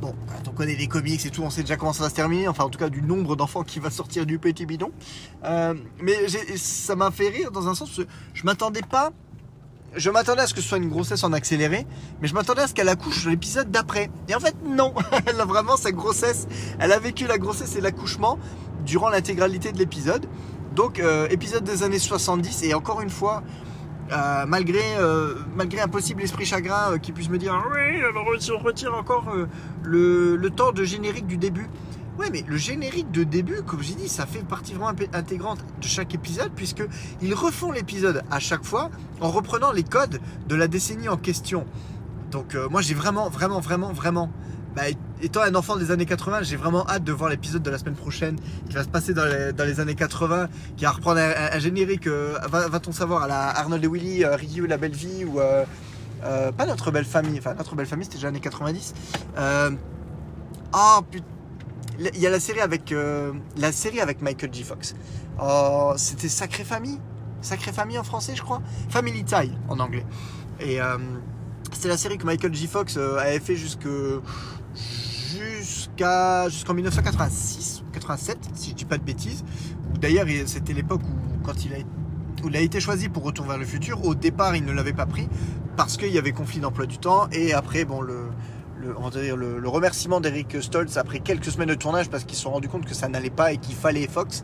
Bon, 0.01 0.13
quand 0.27 0.49
on 0.49 0.53
connaît 0.53 0.75
les 0.75 0.87
comics 0.87 1.25
et 1.25 1.29
tout, 1.31 1.41
on 1.41 1.49
sait 1.49 1.61
déjà 1.61 1.75
comment 1.75 1.93
ça 1.93 2.03
va 2.03 2.09
se 2.09 2.15
terminer. 2.15 2.47
Enfin, 2.47 2.65
en 2.65 2.69
tout 2.69 2.77
cas, 2.77 2.89
du 2.89 3.01
nombre 3.01 3.35
d'enfants 3.35 3.63
qui 3.63 3.79
va 3.79 3.89
sortir 3.89 4.27
du 4.27 4.37
petit 4.37 4.65
bidon. 4.65 4.91
Euh, 5.43 5.73
mais 6.01 6.27
ça 6.55 6.95
m'a 6.95 7.09
fait 7.09 7.29
rire 7.29 7.51
dans 7.51 7.67
un 7.67 7.73
sens 7.73 7.99
je 8.33 8.43
m'attendais 8.43 8.81
pas. 8.81 9.11
Je 9.95 10.11
m'attendais 10.11 10.41
à 10.41 10.47
ce 10.47 10.53
que 10.53 10.61
ce 10.61 10.67
soit 10.67 10.77
une 10.77 10.89
grossesse 10.89 11.23
en 11.23 11.33
accéléré, 11.33 11.87
mais 12.21 12.27
je 12.27 12.33
m'attendais 12.35 12.61
à 12.61 12.67
ce 12.67 12.73
qu'elle 12.75 12.89
accouche 12.89 13.25
l'épisode 13.25 13.71
d'après. 13.71 14.11
Et 14.27 14.35
en 14.35 14.39
fait, 14.39 14.55
non. 14.63 14.93
Elle 15.25 15.39
a 15.39 15.45
vraiment 15.45 15.77
sa 15.77 15.91
grossesse. 15.91 16.47
Elle 16.77 16.91
a 16.91 16.99
vécu 16.99 17.25
la 17.25 17.39
grossesse 17.39 17.75
et 17.75 17.81
l'accouchement 17.81 18.37
durant 18.85 19.09
l'intégralité 19.09 19.71
de 19.71 19.79
l'épisode. 19.79 20.27
Donc, 20.75 20.99
euh, 20.99 21.27
épisode 21.29 21.63
des 21.63 21.81
années 21.81 21.97
70. 21.97 22.63
Et 22.63 22.75
encore 22.75 23.01
une 23.01 23.09
fois, 23.09 23.41
euh, 24.11 24.45
malgré, 24.47 24.81
euh, 24.99 25.35
malgré 25.55 25.81
un 25.81 25.87
possible 25.87 26.21
esprit 26.21 26.45
chagrin 26.45 26.93
euh, 26.93 26.97
qui 26.97 27.11
puisse 27.11 27.29
me 27.29 27.37
dire 27.37 27.61
Oui, 27.71 28.01
alors 28.01 28.25
si 28.39 28.51
on 28.51 28.59
retire 28.59 28.93
encore 28.95 29.25
le, 29.83 30.35
le 30.35 30.49
temps 30.49 30.71
de 30.71 30.83
générique 30.83 31.27
du 31.27 31.37
début. 31.37 31.67
Ouais, 32.17 32.29
mais 32.31 32.43
le 32.47 32.57
générique 32.57 33.11
de 33.11 33.23
début, 33.23 33.61
comme 33.61 33.83
j'ai 33.83 33.93
dit, 33.93 34.09
ça 34.09 34.25
fait 34.25 34.39
partie 34.39 34.73
vraiment 34.73 34.91
intégrante 35.13 35.59
de 35.79 35.87
chaque 35.87 36.15
épisode, 36.15 36.51
puisque 36.55 36.83
ils 37.21 37.33
refont 37.35 37.71
l'épisode 37.71 38.23
à 38.31 38.39
chaque 38.39 38.63
fois 38.63 38.89
en 39.21 39.29
reprenant 39.29 39.71
les 39.71 39.83
codes 39.83 40.19
de 40.47 40.55
la 40.55 40.67
décennie 40.67 41.09
en 41.09 41.17
question. 41.17 41.65
Donc 42.31 42.57
moi 42.71 42.81
j'ai 42.81 42.95
vraiment, 42.95 43.29
vraiment, 43.29 43.59
vraiment, 43.59 43.93
vraiment, 43.93 44.31
bah, 44.77 44.83
étant 45.23 45.41
un 45.41 45.55
enfant 45.55 45.75
des 45.75 45.89
années 45.89 46.05
80, 46.05 46.43
j'ai 46.43 46.55
vraiment 46.55 46.87
hâte 46.87 47.03
de 47.03 47.11
voir 47.11 47.31
l'épisode 47.31 47.63
de 47.63 47.71
la 47.71 47.79
semaine 47.79 47.95
prochaine 47.95 48.35
qui 48.69 48.75
va 48.75 48.83
se 48.83 48.87
passer 48.87 49.11
dans 49.11 49.25
les, 49.25 49.79
années 49.79 49.95
80, 49.95 50.49
qui 50.77 50.83
va 50.85 50.91
reprendre 50.91 51.19
un, 51.19 51.57
générique, 51.57 52.05
euh, 52.05 52.37
va- 52.47 52.67
va-t-on 52.67 52.91
savoir, 52.91 53.23
à 53.23 53.27
la 53.27 53.47
Arnold 53.57 53.83
et 53.83 53.87
Willy, 53.87 54.23
euh, 54.23 54.35
Ryu 54.35 54.67
la 54.67 54.77
belle 54.77 54.91
vie, 54.93 55.25
ou 55.25 55.39
euh, 55.39 55.65
euh, 56.23 56.51
pas 56.51 56.67
notre 56.67 56.91
belle 56.91 57.05
famille, 57.05 57.39
enfin 57.39 57.55
notre 57.55 57.73
belle 57.75 57.87
famille 57.87 58.05
c'était 58.05 58.17
déjà 58.17 58.27
années 58.27 58.39
90. 58.39 58.93
Euh, 59.39 59.71
oh 60.75 60.99
putain. 61.09 61.25
Il 62.13 62.19
y 62.19 62.27
a 62.27 62.29
la 62.29 62.39
série 62.39 62.61
avec 62.61 62.93
la 63.57 63.71
série 63.71 63.99
avec 64.01 64.21
Michael 64.21 64.53
J. 64.53 64.63
Fox. 64.63 64.93
Oh, 65.41 65.93
c'était 65.97 66.29
Sacré 66.29 66.63
Famille, 66.63 66.99
Sacré 67.41 67.71
Famille 67.71 67.97
en 67.97 68.03
français, 68.03 68.35
je 68.35 68.43
crois? 68.43 68.61
Family 68.89 69.23
Tie 69.23 69.51
en 69.67 69.79
anglais. 69.79 70.05
Et 70.59 70.79
c'était 71.75 71.87
la 71.89 71.97
série 71.97 72.17
que 72.17 72.25
Michael 72.25 72.53
J. 72.53 72.67
Fox 72.67 72.95
euh, 72.97 73.17
avait 73.17 73.39
fait 73.39 73.55
jusqu'à 75.27 76.49
jusqu'en 76.49 76.73
1986 76.73 77.83
ou 77.87 77.91
87, 77.91 78.37
si 78.53 78.69
je 78.71 78.75
dis 78.75 78.85
pas 78.85 78.97
de 78.97 79.03
bêtises. 79.03 79.43
D'ailleurs, 79.99 80.27
il- 80.27 80.47
c'était 80.47 80.73
l'époque 80.73 81.01
où 81.03 81.43
quand 81.45 81.53
il 81.65 82.55
a 82.55 82.59
été 82.59 82.79
choisi 82.79 83.09
pour 83.09 83.23
Retour 83.23 83.45
vers 83.45 83.57
le 83.57 83.65
futur. 83.65 84.05
Au 84.05 84.15
départ, 84.15 84.55
il 84.55 84.63
ne 84.65 84.71
l'avait 84.71 84.93
pas 84.93 85.05
pris 85.05 85.27
parce 85.75 85.97
qu'il 85.97 86.11
y 86.11 86.17
avait 86.17 86.31
conflit 86.31 86.59
d'emploi 86.59 86.85
du 86.85 86.97
temps. 86.97 87.27
Et 87.31 87.53
après, 87.53 87.83
bon, 87.85 88.01
le, 88.01 88.29
le 88.79 89.69
remerciement 89.69 90.19
d'Eric 90.21 90.61
Stoltz 90.61 90.97
après 90.97 91.19
quelques 91.19 91.51
semaines 91.51 91.69
de 91.69 91.73
tournage 91.75 92.09
parce 92.09 92.23
qu'ils 92.25 92.37
se 92.37 92.43
sont 92.43 92.51
rendus 92.51 92.69
compte 92.69 92.85
que 92.85 92.93
ça 92.93 93.07
n'allait 93.07 93.29
pas 93.31 93.51
et 93.53 93.57
qu'il 93.57 93.75
fallait 93.75 94.07
Fox. 94.07 94.43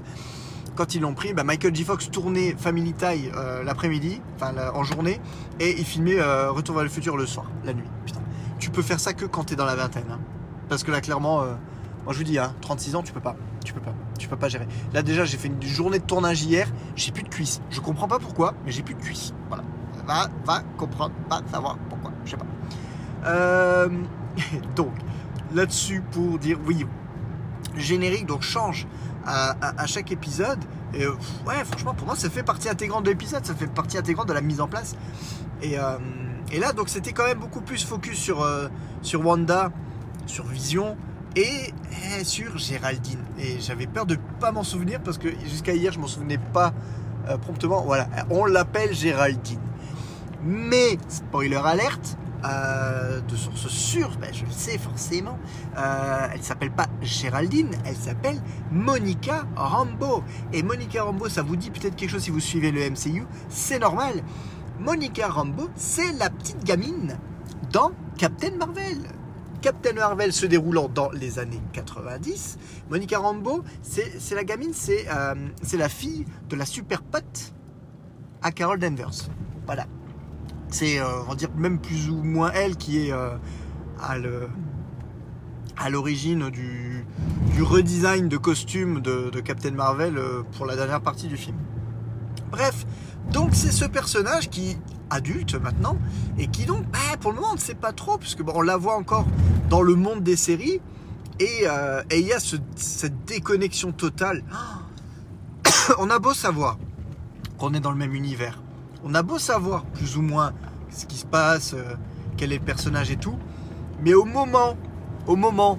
Quand 0.76 0.96
ils 0.96 1.02
l'ont 1.02 1.14
pris, 1.14 1.34
bah, 1.34 1.44
Michael 1.44 1.76
J. 1.76 1.84
Fox 1.84 2.10
tournait 2.10 2.56
Family 2.58 2.94
Tie 2.94 3.30
euh, 3.36 3.64
l'après-midi, 3.64 4.22
enfin 4.36 4.54
en 4.74 4.84
journée, 4.84 5.22
et 5.60 5.78
il 5.78 5.86
filmait 5.86 6.20
euh, 6.20 6.50
Retour 6.52 6.76
vers 6.76 6.84
le 6.84 6.90
futur 6.90 7.16
le 7.16 7.28
soir, 7.28 7.46
la 7.64 7.74
nuit. 7.74 7.88
Putain, 8.06 8.22
tu 8.58 8.72
peux 8.72 8.82
faire 8.82 9.00
ça 9.00 9.14
que 9.14 9.26
quand 9.26 9.44
t'es 9.44 9.56
dans 9.56 9.66
la 9.66 9.76
vingtaine, 9.76 10.10
hein. 10.12 10.20
parce 10.70 10.84
que 10.84 10.92
là 10.92 11.00
clairement, 11.02 11.42
euh, 11.42 11.54
moi 12.06 12.14
je 12.14 12.18
vous 12.18 12.24
dis, 12.24 12.40
hein, 12.40 12.56
36 12.62 12.96
ans, 12.96 13.04
tu 13.04 13.14
peux 13.14 13.20
pas, 13.20 13.36
tu 13.64 13.74
peux 13.74 13.82
pas, 13.82 13.94
tu 14.18 14.28
peux 14.28 14.36
pas 14.36 14.50
gérer. 14.50 14.68
Là 14.94 15.04
déjà, 15.04 15.26
j'ai 15.26 15.38
fait 15.38 15.48
une 15.48 15.62
journée 15.62 16.00
de 16.00 16.06
tournage 16.06 16.42
hier, 16.42 16.68
j'ai 16.96 17.12
plus 17.12 17.24
de 17.24 17.30
cuisses. 17.30 17.62
Je 17.70 17.80
comprends 17.80 18.08
pas 18.08 18.18
pourquoi, 18.18 18.56
mais 18.66 18.72
j'ai 18.72 18.82
plus 18.82 18.96
de 18.96 19.02
cuisses. 19.02 19.32
Voilà, 19.50 19.64
va, 20.08 20.28
va 20.44 20.62
comprendre, 20.78 21.14
va 21.30 21.42
savoir 21.52 21.78
pourquoi, 21.88 22.12
je 22.26 22.32
sais 22.32 22.38
pas. 22.38 22.48
Euh, 23.26 23.90
donc 24.76 24.94
là-dessus 25.54 26.02
pour 26.12 26.40
dire 26.40 26.58
oui, 26.66 26.88
générique 27.78 28.26
donc 28.26 28.42
change 28.42 28.88
à, 29.26 29.86
chaque 29.88 30.12
épisode. 30.12 30.60
Et 30.94 31.06
euh, 31.06 31.12
ouais, 31.48 31.64
franchement, 31.66 31.94
pour 31.94 32.06
moi, 32.06 32.16
ça 32.16 32.30
fait 32.30 32.44
partie 32.44 32.70
intégrante 32.70 33.04
de 33.06 33.10
l'épisode, 33.10 33.46
ça 33.46 33.56
fait 33.56 33.68
partie 33.68 33.98
intégrante 33.98 34.28
de 34.28 34.34
la 34.34 34.42
mise 34.42 34.62
en 34.62 34.68
place. 34.68 34.96
Et, 35.62 35.80
euh, 35.80 35.98
Et 36.52 36.60
là, 36.60 36.74
donc, 36.74 36.90
c'était 36.90 37.14
quand 37.14 37.26
même 37.26 37.40
beaucoup 37.40 37.62
plus 37.62 37.84
focus 37.84 38.18
sur, 38.20 38.42
euh, 38.44 38.68
sur 39.02 39.26
Wanda, 39.26 39.72
sur 40.28 40.46
Vision 40.46 40.98
et, 41.36 41.74
sur 42.24 42.58
Géraldine. 42.58 43.24
Et 43.40 43.60
j'avais 43.60 43.88
peur 43.88 44.06
de 44.06 44.18
pas 44.40 44.52
m'en 44.52 44.64
souvenir 44.64 45.02
parce 45.02 45.18
que 45.18 45.30
jusqu'à 45.46 45.74
hier, 45.74 45.92
je 45.92 46.00
m'en 46.00 46.08
souvenais 46.08 46.38
pas 46.38 46.74
promptement. 47.42 47.82
Voilà, 47.82 48.08
on 48.30 48.46
l'appelle 48.46 48.94
Géraldine. 48.94 49.60
Mais, 50.44 50.98
spoiler 51.08 51.56
alerte, 51.64 52.18
euh, 52.46 53.22
de 53.22 53.36
source 53.36 53.68
sûre, 53.68 54.12
ben, 54.20 54.34
je 54.34 54.46
le 54.46 54.52
sais 54.52 54.78
forcément, 54.78 55.38
euh, 55.78 56.28
elle 56.34 56.44
s'appelle 56.44 56.72
pas 56.72 56.88
Géraldine, 57.02 57.72
elle 57.86 57.96
s'appelle 57.96 58.42
Monica 58.72 59.46
Rambeau. 59.56 60.24
Et 60.52 60.64
Monica 60.64 61.04
Rambeau, 61.04 61.30
ça 61.30 61.42
vous 61.42 61.56
dit 61.56 61.72
peut-être 61.72 61.96
quelque 61.96 62.10
chose 62.10 62.24
si 62.24 62.32
vous 62.32 62.40
suivez 62.40 62.72
le 62.72 62.90
MCU, 62.90 63.26
c'est 63.50 63.80
normal. 63.80 64.24
Monica 64.80 65.28
Rambeau, 65.28 65.70
c'est 65.76 66.12
la 66.14 66.30
petite 66.30 66.64
gamine 66.64 67.18
dans 67.72 67.92
Captain 68.18 68.56
Marvel. 68.58 68.98
Captain 69.62 69.94
Marvel 69.94 70.34
se 70.34 70.46
déroulant 70.46 70.90
dans 70.90 71.10
les 71.12 71.40
années 71.40 71.62
90. 71.72 72.58
Monica 72.90 73.20
Rambeau, 73.20 73.64
c'est 73.82 74.36
la 74.36 74.44
gamine, 74.44 74.74
c'est 74.74 75.06
euh, 75.10 75.36
c'est 75.62 75.78
la 75.78 75.88
fille 75.88 76.26
de 76.50 76.58
la 76.58 76.66
super 76.66 77.02
pote 77.02 77.54
à 78.42 78.52
Carol 78.52 78.80
Danvers. 78.80 79.30
Voilà. 79.66 79.86
C'est, 80.74 81.00
euh, 81.00 81.06
on 81.30 81.36
dire, 81.36 81.50
même 81.56 81.78
plus 81.78 82.10
ou 82.10 82.24
moins 82.24 82.52
elle 82.52 82.78
qui 82.78 83.06
est 83.08 83.12
euh, 83.12 83.38
à 85.78 85.90
l'origine 85.92 86.50
du, 86.50 87.06
redesign 87.62 88.28
de 88.28 88.38
costume 88.38 89.00
de, 89.00 89.40
Captain 89.40 89.70
Marvel 89.70 90.18
euh, 90.18 90.42
pour 90.58 90.66
la 90.66 90.76
dernière 90.76 91.00
partie 91.00 91.28
du 91.28 91.38
film. 91.38 91.56
Bref, 92.50 92.88
donc 93.32 93.52
c'est 93.54 93.72
ce 93.72 93.86
personnage 93.86 94.50
qui 94.50 94.80
adulte 95.12 95.54
maintenant 95.54 95.96
et 96.40 96.48
qui 96.48 96.66
donc, 96.66 96.88
bah, 96.92 96.98
pour 97.22 97.30
le 97.30 97.36
moment, 97.36 97.52
on 97.52 97.56
ne 97.56 97.60
sait 97.60 97.76
pas 97.76 97.94
trop 97.94 98.18
puisque 98.18 98.42
bon, 98.42 98.54
on 98.56 98.62
la 98.62 98.76
voit 98.76 98.96
encore 98.96 99.28
dans 99.70 99.84
le 99.84 99.94
monde 99.94 100.24
des 100.24 100.36
séries 100.36 100.82
et 101.40 101.68
il 102.12 102.26
y 102.26 102.34
a 102.34 102.40
ce- 102.40 102.56
cette 102.76 103.26
déconnexion 103.26 103.92
totale. 103.92 104.44
on 106.00 106.10
a 106.10 106.18
beau 106.18 106.34
savoir 106.34 106.80
qu'on 107.60 107.76
est 107.76 107.80
dans 107.80 107.92
le 107.92 107.98
même 107.98 108.16
univers, 108.16 108.63
on 109.04 109.14
a 109.16 109.22
beau 109.24 109.38
savoir 109.40 109.86
plus 109.86 110.18
ou 110.18 110.22
moins 110.22 110.54
ce 110.90 111.06
qui 111.06 111.18
se 111.18 111.26
passe, 111.26 111.74
euh, 111.74 111.96
quel 112.38 112.52
est 112.52 112.58
le 112.60 112.64
personnage 112.64 113.12
et 113.12 113.18
tout, 113.18 113.38
mais 114.04 114.14
au 114.14 114.26
moment, 114.26 114.76
au 115.28 115.36
moment 115.36 115.78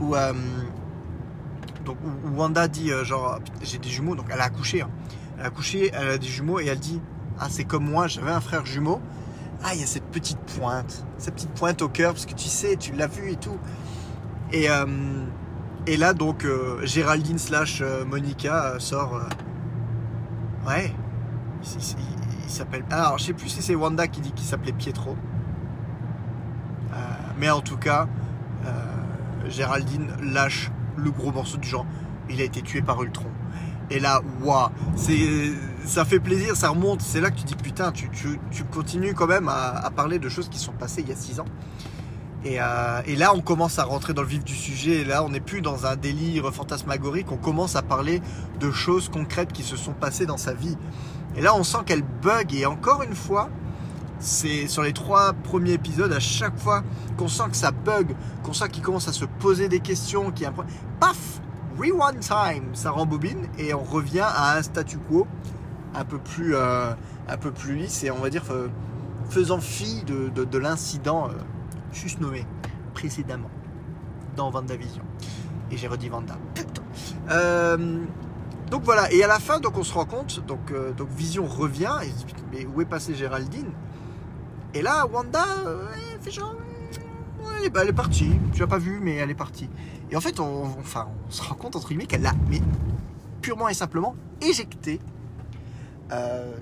où, 0.00 0.14
euh, 0.14 0.32
donc, 1.84 1.96
où- 2.04 2.36
Wanda 2.38 2.68
dit 2.68 2.90
euh, 2.92 3.04
genre 3.04 3.38
j'ai 3.62 3.78
des 3.78 3.88
jumeaux, 3.88 4.14
donc 4.14 4.26
elle 4.32 4.40
a 4.40 4.44
accouché, 4.44 4.82
hein. 4.82 4.90
elle 5.38 5.44
a 5.44 5.48
accouché, 5.48 5.90
elle 5.94 6.08
a 6.08 6.18
des 6.18 6.26
jumeaux 6.28 6.60
et 6.60 6.66
elle 6.66 6.78
dit 6.78 7.00
ah 7.38 7.46
c'est 7.48 7.64
comme 7.64 7.88
moi, 7.88 8.06
j'avais 8.06 8.30
un 8.30 8.40
frère 8.40 8.66
jumeau. 8.66 9.00
Ah 9.62 9.74
il 9.74 9.80
y 9.80 9.82
a 9.82 9.86
cette 9.86 10.04
petite 10.04 10.38
pointe, 10.58 11.04
cette 11.18 11.34
petite 11.34 11.50
pointe 11.52 11.82
au 11.82 11.88
cœur 11.88 12.12
parce 12.12 12.24
que 12.26 12.32
tu 12.34 12.48
sais, 12.48 12.76
tu 12.76 12.92
l'as 12.92 13.06
vu 13.06 13.30
et 13.30 13.36
tout. 13.36 13.58
Et 14.52 14.68
et 15.86 15.96
là 15.96 16.12
donc 16.14 16.46
Géraldine 16.82 17.38
slash 17.38 17.82
Monica 18.06 18.74
sort. 18.78 19.20
ouais, 20.66 20.94
s'appelle. 22.50 22.84
Alors, 22.90 23.18
je 23.18 23.24
sais 23.24 23.32
plus 23.32 23.48
si 23.48 23.62
c'est 23.62 23.74
Wanda 23.74 24.06
qui 24.08 24.20
dit 24.20 24.32
qu'il 24.32 24.46
s'appelait 24.46 24.72
Pietro. 24.72 25.16
Euh, 26.92 26.96
mais 27.38 27.50
en 27.50 27.60
tout 27.60 27.76
cas, 27.76 28.08
euh, 28.66 28.70
Géraldine 29.48 30.08
lâche 30.22 30.70
le 30.96 31.10
gros 31.10 31.32
morceau 31.32 31.58
du 31.58 31.68
genre. 31.68 31.86
Il 32.28 32.40
a 32.40 32.44
été 32.44 32.62
tué 32.62 32.82
par 32.82 33.02
Ultron. 33.02 33.30
Et 33.90 33.98
là, 33.98 34.20
waouh, 34.42 34.68
ça 35.84 36.04
fait 36.04 36.20
plaisir, 36.20 36.54
ça 36.54 36.68
remonte. 36.68 37.00
C'est 37.00 37.20
là 37.20 37.30
que 37.30 37.36
tu 37.36 37.44
dis 37.44 37.56
putain, 37.56 37.90
tu, 37.90 38.08
continues 38.70 39.14
quand 39.14 39.26
même 39.26 39.48
à, 39.48 39.70
à 39.70 39.90
parler 39.90 40.20
de 40.20 40.28
choses 40.28 40.48
qui 40.48 40.58
sont 40.60 40.72
passées 40.72 41.00
il 41.00 41.08
y 41.08 41.12
a 41.12 41.16
6 41.16 41.40
ans. 41.40 41.46
Et, 42.44 42.56
euh, 42.60 43.02
et 43.06 43.16
là, 43.16 43.32
on 43.34 43.40
commence 43.40 43.78
à 43.78 43.84
rentrer 43.84 44.14
dans 44.14 44.22
le 44.22 44.28
vif 44.28 44.44
du 44.44 44.54
sujet. 44.54 45.00
Et 45.02 45.04
là, 45.04 45.22
on 45.24 45.28
n'est 45.28 45.40
plus 45.40 45.60
dans 45.60 45.86
un 45.86 45.96
délire 45.96 46.52
fantasmagorique. 46.54 47.30
On 47.30 47.36
commence 47.36 47.76
à 47.76 47.82
parler 47.82 48.22
de 48.60 48.70
choses 48.70 49.08
concrètes 49.08 49.52
qui 49.52 49.62
se 49.62 49.76
sont 49.76 49.92
passées 49.92 50.26
dans 50.26 50.38
sa 50.38 50.54
vie. 50.54 50.76
Et 51.36 51.42
là, 51.42 51.54
on 51.54 51.62
sent 51.64 51.78
qu'elle 51.84 52.02
bug. 52.22 52.54
Et 52.54 52.64
encore 52.66 53.02
une 53.02 53.14
fois, 53.14 53.50
c'est 54.18 54.66
sur 54.68 54.82
les 54.82 54.92
trois 54.92 55.32
premiers 55.32 55.72
épisodes, 55.72 56.12
à 56.12 56.20
chaque 56.20 56.58
fois 56.58 56.82
qu'on 57.16 57.28
sent 57.28 57.44
que 57.50 57.56
ça 57.56 57.70
bug, 57.72 58.14
qu'on 58.42 58.52
sent 58.52 58.68
qu'il 58.70 58.82
commence 58.82 59.08
à 59.08 59.12
se 59.12 59.24
poser 59.24 59.68
des 59.68 59.80
questions, 59.80 60.30
qu'il 60.30 60.42
y 60.42 60.46
a 60.46 60.48
un 60.50 60.52
problème, 60.52 60.74
paf, 60.98 61.40
rewind 61.78 62.20
time, 62.20 62.74
ça 62.74 62.90
rembobine 62.90 63.48
et 63.58 63.72
on 63.72 63.82
revient 63.82 64.20
à 64.26 64.56
un 64.58 64.62
statu 64.62 64.98
quo 64.98 65.26
un 65.94 66.04
peu 66.04 66.18
plus, 66.18 66.54
euh, 66.54 66.92
un 67.28 67.36
peu 67.38 67.50
plus 67.50 67.76
lisse 67.76 68.04
et 68.04 68.10
on 68.10 68.18
va 68.18 68.28
dire 68.28 68.42
euh, 68.50 68.68
faisant 69.30 69.60
fi 69.60 70.04
de, 70.04 70.28
de- 70.28 70.44
de 70.44 70.58
l'incident 70.58 71.28
juste 71.92 72.20
nommé 72.20 72.44
précédemment 72.94 73.50
dans 74.36 74.50
WandaVision. 74.50 75.02
Et 75.70 75.76
j'ai 75.76 75.88
redit 75.88 76.08
Vanda. 76.08 76.36
Putain. 76.54 76.82
Euh, 77.30 77.98
donc 78.70 78.82
voilà, 78.84 79.12
et 79.12 79.22
à 79.22 79.26
la 79.26 79.38
fin, 79.38 79.60
donc 79.60 79.76
on 79.78 79.82
se 79.82 79.92
rend 79.92 80.04
compte, 80.04 80.44
donc, 80.46 80.70
euh, 80.70 80.92
donc 80.92 81.08
Vision 81.10 81.46
revient, 81.46 81.94
et 82.02 82.06
se 82.06 82.24
dit, 82.24 82.34
mais 82.52 82.66
où 82.66 82.80
est 82.80 82.86
passée 82.86 83.14
Géraldine? 83.14 83.70
Et 84.74 84.82
là, 84.82 85.06
Wanda, 85.06 85.44
euh, 85.66 85.86
elle 86.14 86.20
fait 86.20 86.30
genre, 86.30 86.54
Ouais, 87.40 87.70
elle, 87.74 87.88
est, 87.88 87.92
partie, 87.92 88.30
tu 88.52 88.60
l'as 88.60 88.66
pas 88.66 88.78
vu, 88.78 89.00
mais 89.00 89.14
elle 89.16 89.30
est 89.30 89.34
partie. 89.34 89.68
Et 90.10 90.16
en 90.16 90.20
fait, 90.20 90.40
on, 90.40 90.64
enfin, 90.78 91.08
on 91.26 91.30
se 91.30 91.42
rend 91.42 91.54
compte, 91.54 91.74
entre 91.74 91.88
guillemets, 91.88 92.04
qu'elle 92.04 92.22
l'a, 92.22 92.34
mais 92.50 92.60
purement 93.40 93.68
et 93.68 93.74
simplement, 93.74 94.14
éjectée. 94.42 95.00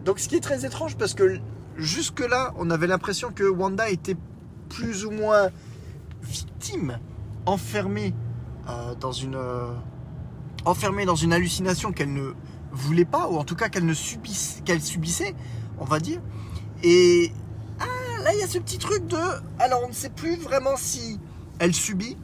Donc 0.05 0.19
ce 0.19 0.29
qui 0.29 0.37
est 0.37 0.41
très 0.41 0.65
étrange, 0.67 0.97
parce 0.97 1.15
que 1.15 1.41
jusque-là, 1.77 2.53
on 2.59 2.71
avait 2.71 2.87
l'impression 2.87 3.31
que 3.35 3.45
Wanda 3.45 3.89
était 3.89 4.17
plus 4.69 5.05
ou 5.05 5.11
moins 5.11 5.51
victime, 6.23 6.99
enfermée 7.47 8.15
euh, 8.69 8.95
dans 8.95 9.13
une... 9.13 9.37
euh, 9.37 9.73
enfermée 10.65 11.07
dans 11.07 11.15
une 11.15 11.33
hallucination 11.33 11.93
qu'elle 11.93 12.13
ne 12.13 12.33
voulait 12.73 13.05
pas, 13.05 13.29
ou 13.29 13.37
en 13.37 13.45
tout 13.45 13.57
cas 13.57 13.69
qu'elle 13.69 13.87
ne 13.87 13.95
subisse, 13.95 14.63
qu'elle 14.65 14.83
subissait, 14.83 15.35
on 15.79 15.85
va 15.85 16.01
dire. 16.01 16.21
Et 16.83 17.33
ah, 17.81 18.23
là, 18.23 18.35
il 18.35 18.41
y 18.41 18.43
a 18.43 18.47
ce 18.47 18.59
petit 18.59 18.79
truc 18.79 19.07
de. 19.07 19.17
Alors, 19.59 19.83
on 19.85 19.89
ne 19.89 19.95
sait 19.95 20.11
plus 20.11 20.37
vraiment 20.37 20.77
si 20.77 21.19
elle 21.59 21.75
subit, 21.75 22.17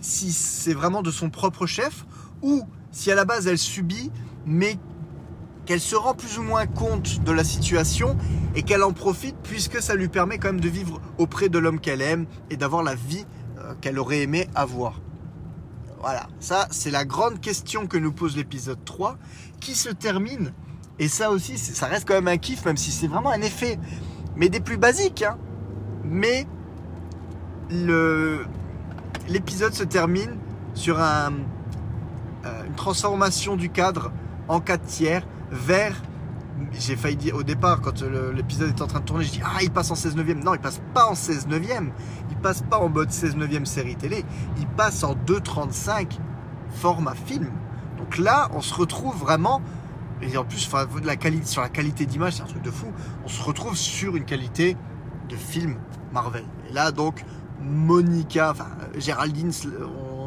si 0.00 0.32
c'est 0.32 0.74
vraiment 0.74 1.02
de 1.02 1.10
son 1.10 1.30
propre 1.30 1.66
chef, 1.66 2.04
ou 2.42 2.64
si 2.90 3.10
à 3.10 3.14
la 3.14 3.24
base 3.24 3.46
elle 3.46 3.58
subit, 3.58 4.10
mais 4.46 4.78
qu'elle 5.68 5.80
se 5.82 5.96
rend 5.96 6.14
plus 6.14 6.38
ou 6.38 6.42
moins 6.42 6.64
compte 6.64 7.22
de 7.24 7.30
la 7.30 7.44
situation 7.44 8.16
et 8.54 8.62
qu'elle 8.62 8.82
en 8.82 8.94
profite 8.94 9.36
puisque 9.42 9.82
ça 9.82 9.94
lui 9.96 10.08
permet 10.08 10.38
quand 10.38 10.48
même 10.48 10.62
de 10.62 10.68
vivre 10.70 10.98
auprès 11.18 11.50
de 11.50 11.58
l'homme 11.58 11.78
qu'elle 11.78 12.00
aime 12.00 12.24
et 12.48 12.56
d'avoir 12.56 12.82
la 12.82 12.94
vie 12.94 13.26
euh, 13.58 13.74
qu'elle 13.82 13.98
aurait 13.98 14.22
aimé 14.22 14.48
avoir. 14.54 15.02
Voilà, 16.00 16.26
ça 16.40 16.68
c'est 16.70 16.90
la 16.90 17.04
grande 17.04 17.40
question 17.40 17.86
que 17.86 17.98
nous 17.98 18.12
pose 18.12 18.34
l'épisode 18.34 18.82
3 18.82 19.18
qui 19.60 19.74
se 19.74 19.90
termine. 19.90 20.54
Et 20.98 21.06
ça 21.06 21.30
aussi, 21.30 21.58
ça 21.58 21.84
reste 21.84 22.08
quand 22.08 22.14
même 22.14 22.28
un 22.28 22.38
kiff, 22.38 22.64
même 22.64 22.78
si 22.78 22.90
c'est 22.90 23.06
vraiment 23.06 23.30
un 23.30 23.42
effet, 23.42 23.78
mais 24.36 24.48
des 24.48 24.60
plus 24.60 24.78
basiques. 24.78 25.22
hein. 25.22 25.36
Mais 26.02 26.46
l'épisode 29.28 29.74
se 29.74 29.84
termine 29.84 30.38
sur 30.72 30.98
euh, 30.98 31.28
une 32.66 32.74
transformation 32.74 33.54
du 33.54 33.68
cadre 33.68 34.12
en 34.48 34.60
4 34.60 34.82
tiers 34.86 35.26
vers. 35.50 35.94
J'ai 36.72 36.96
failli 36.96 37.16
dire 37.16 37.36
au 37.36 37.44
départ, 37.44 37.80
quand 37.80 38.02
l'épisode 38.34 38.68
est 38.70 38.82
en 38.82 38.88
train 38.88 38.98
de 39.00 39.04
tourner, 39.04 39.24
je 39.24 39.30
dis 39.30 39.40
Ah, 39.44 39.62
il 39.62 39.70
passe 39.70 39.90
en 39.90 39.94
16 39.94 40.16
neuvième. 40.16 40.42
Non, 40.42 40.54
il 40.54 40.60
passe 40.60 40.80
pas 40.92 41.06
en 41.06 41.14
16 41.14 41.46
neuvième. 41.46 41.92
Il 42.30 42.36
passe 42.36 42.62
pas 42.62 42.78
en 42.78 42.88
mode 42.88 43.10
16 43.10 43.36
neuvième 43.36 43.64
série 43.64 43.96
télé. 43.96 44.24
Il 44.58 44.66
passe 44.66 45.04
en 45.04 45.14
2.35 45.14 46.18
format 46.70 47.14
film. 47.14 47.50
Donc 47.96 48.18
là, 48.18 48.48
on 48.54 48.60
se 48.60 48.74
retrouve 48.74 49.16
vraiment. 49.16 49.62
Et 50.20 50.36
en 50.36 50.44
plus, 50.44 50.66
enfin, 50.66 50.86
sur 51.44 51.62
la 51.62 51.68
qualité 51.68 52.06
d'image, 52.06 52.34
c'est 52.34 52.42
un 52.42 52.46
truc 52.46 52.62
de 52.62 52.70
fou. 52.72 52.88
On 53.24 53.28
se 53.28 53.42
retrouve 53.42 53.76
sur 53.76 54.16
une 54.16 54.24
qualité 54.24 54.76
de 55.28 55.36
film 55.36 55.76
Marvel. 56.12 56.44
Et 56.68 56.72
là, 56.72 56.90
donc, 56.90 57.24
Monica, 57.60 58.50
enfin, 58.50 58.68
Géraldine, 58.96 59.50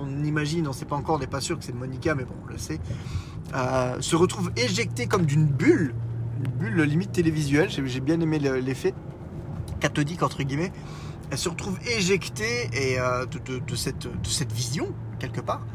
on 0.01 0.23
imagine, 0.23 0.67
on 0.67 0.73
sait 0.73 0.85
pas 0.85 0.95
encore, 0.95 1.15
on 1.15 1.19
n'est 1.19 1.27
pas 1.27 1.41
sûr 1.41 1.57
que 1.57 1.63
c'est 1.63 1.73
Monica, 1.75 2.15
mais 2.15 2.23
bon, 2.23 2.35
on 2.43 2.47
le 2.47 2.57
sait, 2.57 2.79
euh, 3.53 4.01
se 4.01 4.15
retrouve 4.15 4.51
éjectée 4.55 5.07
comme 5.07 5.25
d'une 5.25 5.45
bulle, 5.45 5.93
une 6.43 6.51
bulle 6.69 6.81
limite 6.83 7.11
télévisuelle. 7.11 7.69
J'ai 7.69 7.99
bien 7.99 8.19
aimé 8.19 8.39
le- 8.39 8.59
l'effet 8.59 8.93
cathodique, 9.79 10.23
entre 10.23 10.43
guillemets. 10.43 10.71
Elle 11.31 11.37
se 11.37 11.49
retrouve 11.49 11.77
éjectée 11.87 12.69
et, 12.73 12.99
euh, 12.99 13.25
de, 13.25 13.75
cette, 13.75 14.51
vision, 14.51 14.93
quelque 15.19 15.41
part. 15.41 15.65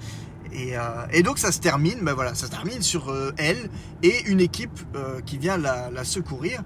Et, 0.53 0.77
euh, 0.79 0.83
et 1.13 1.23
donc 1.23 1.39
ça 1.39 1.51
se 1.51 1.61
termine, 1.61 2.01
ben 2.03 2.15
voilà, 2.15 2.35
ça 2.35 2.47
se 2.47 2.51
termine 2.51 2.83
sur 2.83 3.13
elle 3.37 3.69
et 4.03 4.23
une 4.27 4.41
équipe 4.41 4.81
qui 5.25 5.39
vient 5.39 5.57
la, 5.59 6.05
secourir. 6.05 6.63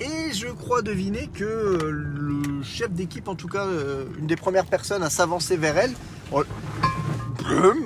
Et 0.00 0.32
je 0.32 0.48
crois 0.48 0.82
deviner 0.82 1.28
que 1.28 1.78
le 1.90 2.62
chef 2.62 2.90
d'équipe, 2.90 3.28
en 3.28 3.34
tout 3.34 3.48
cas 3.48 3.66
une 4.18 4.26
des 4.26 4.36
premières 4.36 4.66
personnes 4.66 5.02
à 5.02 5.10
s'avancer 5.10 5.56
vers 5.56 5.76
elle, 5.78 5.92
oh, 6.32 6.42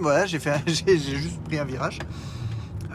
voilà, 0.01 0.27
j'ai 0.27 0.41
juste 0.99 1.41
pris 1.45 1.59
un 1.59 1.65
virage. 1.65 1.99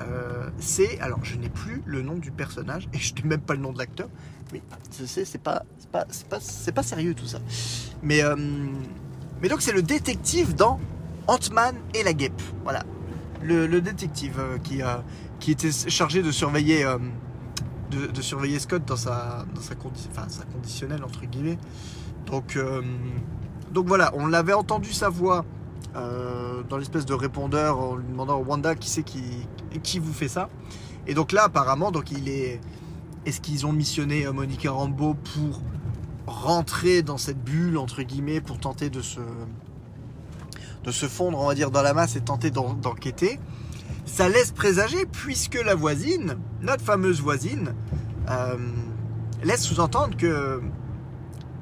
Euh, 0.03 0.49
c'est, 0.59 0.99
alors 0.99 1.19
je 1.23 1.35
n'ai 1.37 1.49
plus 1.49 1.81
le 1.85 2.01
nom 2.01 2.15
du 2.15 2.31
personnage 2.31 2.87
et 2.93 2.97
je 2.99 3.13
n'ai 3.15 3.23
même 3.23 3.41
pas 3.41 3.53
le 3.53 3.61
nom 3.61 3.71
de 3.71 3.77
l'acteur. 3.77 4.09
Mais 4.51 4.61
je 4.99 5.05
sais, 5.05 5.25
c'est 5.25 5.41
pas, 5.41 5.63
pas, 5.91 6.05
pas, 6.29 6.39
pas 6.75 6.83
sérieux 6.83 7.13
tout 7.13 7.25
ça. 7.25 7.39
Mais, 8.01 8.23
euh, 8.23 8.35
mais 9.41 9.49
donc 9.49 9.61
c'est 9.61 9.71
le 9.71 9.81
détective 9.81 10.55
dans 10.55 10.79
Ant-Man 11.27 11.75
et 11.93 12.03
la 12.03 12.13
guêpe. 12.13 12.41
Voilà. 12.63 12.83
Le, 13.41 13.67
détective 13.81 14.39
euh, 14.39 14.57
qui, 14.59 14.81
euh, 14.81 14.97
qui 15.39 15.51
était 15.51 15.71
chargé 15.71 16.21
de 16.21 16.31
surveiller, 16.31 16.85
de, 17.91 18.21
surveiller 18.21 18.59
Scott 18.59 18.85
dans 18.85 18.95
sa, 18.95 19.45
dans 19.53 19.61
sa, 19.61 19.75
sa 20.29 20.45
conditionnelle, 20.45 21.03
entre 21.03 21.25
guillemets. 21.25 21.57
Donc, 22.25 22.57
donc 23.71 23.87
voilà, 23.87 24.11
on 24.15 24.27
l'avait 24.27 24.53
entendu 24.53 24.93
sa 24.93 25.09
voix 25.09 25.45
euh, 25.95 26.63
dans 26.69 26.77
l'espèce 26.77 27.05
de 27.05 27.13
répondeur 27.13 27.79
en 27.79 27.95
lui 27.95 28.07
demandant 28.07 28.37
Wanda 28.37 28.75
qui 28.75 28.89
c'est 28.89 29.03
qui, 29.03 29.21
qui 29.83 29.99
vous 29.99 30.13
fait 30.13 30.27
ça? 30.27 30.49
Et 31.07 31.13
donc 31.13 31.31
là, 31.31 31.43
apparemment, 31.45 31.91
donc 31.91 32.11
il 32.11 32.29
est. 32.29 32.59
Est-ce 33.25 33.39
qu'ils 33.41 33.65
ont 33.65 33.71
missionné 33.71 34.25
euh, 34.25 34.33
Monica 34.33 34.71
Rambeau 34.71 35.13
pour 35.13 35.61
rentrer 36.27 37.01
dans 37.01 37.17
cette 37.17 37.43
bulle 37.43 37.77
entre 37.77 38.01
guillemets 38.03 38.41
pour 38.41 38.59
tenter 38.59 38.89
de 38.89 39.01
se 39.01 39.19
de 40.83 40.91
se 40.91 41.05
fondre, 41.05 41.39
on 41.39 41.47
va 41.47 41.55
dire, 41.55 41.71
dans 41.71 41.81
la 41.81 41.93
masse 41.93 42.15
et 42.15 42.21
tenter 42.21 42.51
d'en- 42.51 42.73
d'enquêter? 42.73 43.39
Ça 44.05 44.27
laisse 44.27 44.51
présager 44.51 45.05
puisque 45.05 45.55
la 45.63 45.75
voisine, 45.75 46.37
notre 46.61 46.83
fameuse 46.83 47.21
voisine, 47.21 47.73
euh, 48.29 48.57
laisse 49.43 49.61
sous-entendre 49.63 50.17
que 50.17 50.61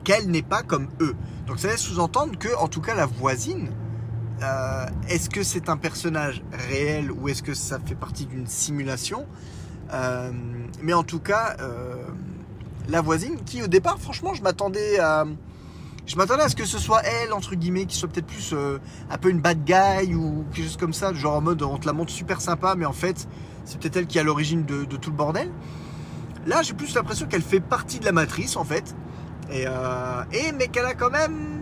qu'elle 0.03 0.31
n'est 0.31 0.41
pas 0.41 0.63
comme 0.63 0.87
eux. 0.99 1.15
Donc 1.45 1.59
ça 1.59 1.67
laisse 1.67 1.81
sous-entendre 1.81 2.37
que, 2.39 2.55
en 2.57 2.67
tout 2.67 2.81
cas, 2.81 2.95
la 2.95 3.05
voisine, 3.05 3.69
euh, 4.41 4.85
est-ce 5.07 5.29
que 5.29 5.43
c'est 5.43 5.69
un 5.69 5.77
personnage 5.77 6.43
réel 6.69 7.11
ou 7.11 7.27
est-ce 7.29 7.43
que 7.43 7.53
ça 7.53 7.79
fait 7.83 7.95
partie 7.95 8.25
d'une 8.25 8.47
simulation 8.47 9.27
Euh, 9.93 10.31
Mais 10.81 10.93
en 10.93 11.03
tout 11.03 11.19
cas, 11.19 11.57
euh, 11.59 11.95
la 12.89 13.01
voisine, 13.01 13.37
qui 13.45 13.61
au 13.61 13.67
départ, 13.67 13.99
franchement, 13.99 14.33
je 14.33 14.41
m'attendais 14.41 14.99
à, 14.99 15.25
je 16.07 16.15
m'attendais 16.15 16.43
à 16.43 16.49
ce 16.49 16.55
que 16.55 16.65
ce 16.65 16.79
soit 16.79 17.01
elle 17.03 17.33
entre 17.33 17.55
guillemets, 17.55 17.85
qui 17.85 17.95
soit 17.95 18.09
peut-être 18.09 18.25
plus 18.25 18.55
un 19.09 19.17
peu 19.17 19.29
une 19.29 19.41
bad 19.41 19.63
guy 19.63 20.15
ou 20.15 20.45
quelque 20.53 20.65
chose 20.65 20.77
comme 20.77 20.93
ça, 20.93 21.13
genre 21.13 21.35
en 21.35 21.41
mode 21.41 21.61
on 21.61 21.77
te 21.77 21.85
la 21.85 21.93
montre 21.93 22.11
super 22.11 22.41
sympa, 22.41 22.75
mais 22.75 22.85
en 22.85 22.93
fait 22.93 23.27
c'est 23.65 23.79
peut-être 23.79 23.97
elle 23.97 24.07
qui 24.07 24.17
est 24.17 24.21
à 24.21 24.23
l'origine 24.23 24.65
de, 24.65 24.85
tout 24.85 25.11
le 25.11 25.15
bordel. 25.15 25.51
Là, 26.47 26.63
j'ai 26.63 26.73
plus 26.73 26.95
l'impression 26.95 27.27
qu'elle 27.27 27.43
fait 27.43 27.59
partie 27.59 27.99
de 27.99 28.05
la 28.05 28.11
matrice 28.11 28.55
en 28.55 28.63
fait, 28.63 28.95
et 29.51 29.65
mais 30.57 30.67
qu'elle 30.69 30.85
a 30.85 30.95
quand 30.95 31.11
même 31.11 31.61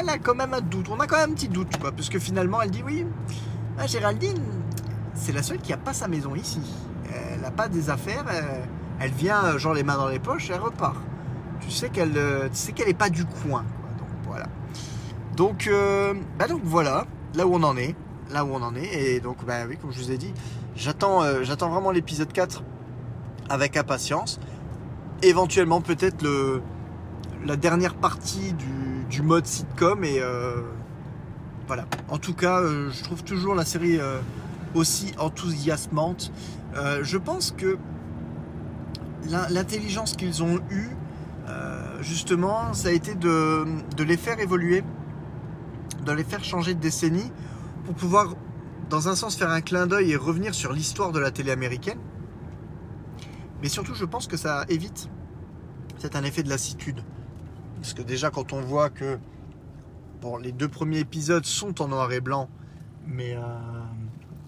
elle 0.00 0.08
a 0.08 0.18
quand 0.18 0.34
même 0.34 0.54
un 0.54 0.60
doute. 0.60 0.88
On 0.90 1.00
a 1.00 1.06
quand 1.06 1.16
même 1.16 1.30
un 1.30 1.34
petit 1.34 1.48
doute, 1.48 1.76
parce 1.78 2.08
que 2.08 2.18
finalement, 2.18 2.60
elle 2.60 2.70
dit 2.70 2.82
oui. 2.84 3.06
Ah, 3.78 3.86
Géraldine, 3.86 4.42
c'est 5.14 5.32
la 5.32 5.42
seule 5.42 5.58
qui 5.58 5.72
a 5.72 5.76
pas 5.76 5.94
sa 5.94 6.08
maison 6.08 6.34
ici. 6.34 6.60
Elle 7.34 7.40
n'a 7.40 7.50
pas 7.50 7.68
des 7.68 7.90
affaires. 7.90 8.24
Elle, 8.30 8.68
elle 9.00 9.10
vient, 9.10 9.44
euh, 9.44 9.58
genre 9.58 9.74
les 9.74 9.82
mains 9.82 9.96
dans 9.96 10.08
les 10.08 10.18
poches, 10.18 10.50
et 10.50 10.52
elle 10.52 10.60
repart. 10.60 10.96
Tu 11.62 11.70
sais 11.70 11.88
qu'elle, 11.88 12.16
euh, 12.16 12.48
tu 12.48 12.56
sais 12.56 12.72
qu'elle 12.72 12.88
est 12.88 12.94
pas 12.94 13.10
du 13.10 13.24
coin. 13.24 13.64
Donc 13.98 14.08
voilà. 14.24 14.46
Donc, 15.36 15.66
euh, 15.66 16.14
bah 16.38 16.46
donc 16.46 16.60
voilà, 16.64 17.06
là 17.34 17.46
où 17.46 17.54
on 17.54 17.62
en 17.62 17.76
est, 17.76 17.94
là 18.30 18.44
où 18.44 18.50
on 18.52 18.62
en 18.62 18.74
est. 18.74 18.92
Et 18.94 19.20
donc, 19.20 19.44
bah 19.44 19.64
oui, 19.68 19.76
comme 19.76 19.92
je 19.92 19.98
vous 19.98 20.10
ai 20.10 20.18
dit, 20.18 20.32
j'attends, 20.76 21.22
euh, 21.22 21.42
vraiment 21.42 21.90
l'épisode 21.90 22.32
4 22.32 22.62
avec 23.48 23.76
impatience. 23.76 24.40
Éventuellement, 25.22 25.80
peut-être 25.80 26.24
la 27.44 27.56
dernière 27.56 27.94
partie 27.94 28.52
du, 28.54 28.66
du 29.12 29.20
mode 29.22 29.46
sitcom 29.46 30.02
et 30.04 30.20
euh, 30.20 30.62
voilà. 31.66 31.84
En 32.08 32.16
tout 32.16 32.32
cas, 32.34 32.60
euh, 32.60 32.90
je 32.90 33.04
trouve 33.04 33.22
toujours 33.22 33.54
la 33.54 33.66
série 33.66 33.98
euh, 34.00 34.18
aussi 34.74 35.12
enthousiasmante. 35.18 36.32
Je 37.02 37.18
pense 37.18 37.52
que 37.52 37.76
l'in- 39.28 39.46
l'intelligence 39.50 40.16
qu'ils 40.16 40.42
ont 40.42 40.58
eue, 40.70 40.88
justement, 42.00 42.72
ça 42.72 42.88
a 42.88 42.92
été 42.92 43.14
de, 43.14 43.66
de 43.94 44.02
les 44.04 44.16
faire 44.16 44.40
évoluer, 44.40 44.82
de 46.06 46.12
les 46.12 46.24
faire 46.24 46.42
changer 46.42 46.72
de 46.72 46.80
décennie 46.80 47.30
pour 47.84 47.94
pouvoir, 47.94 48.34
dans 48.88 49.10
un 49.10 49.14
sens, 49.14 49.36
faire 49.36 49.50
un 49.50 49.60
clin 49.60 49.86
d'œil 49.86 50.12
et 50.12 50.16
revenir 50.16 50.54
sur 50.54 50.72
l'histoire 50.72 51.12
de 51.12 51.18
la 51.20 51.30
télé 51.30 51.50
américaine. 51.50 51.98
Mais 53.60 53.68
surtout, 53.68 53.94
je 53.94 54.06
pense 54.06 54.26
que 54.26 54.38
ça 54.38 54.64
évite 54.70 55.10
peut-être 56.00 56.16
un 56.16 56.24
effet 56.24 56.42
de 56.42 56.48
lassitude. 56.48 57.02
Parce 57.82 57.94
que 57.94 58.02
déjà, 58.02 58.30
quand 58.30 58.52
on 58.52 58.60
voit 58.60 58.90
que 58.90 59.18
bon, 60.20 60.36
les 60.36 60.52
deux 60.52 60.68
premiers 60.68 61.00
épisodes 61.00 61.44
sont 61.44 61.82
en 61.82 61.88
noir 61.88 62.12
et 62.12 62.20
blanc, 62.20 62.48
mais 63.08 63.34
euh, 63.34 63.40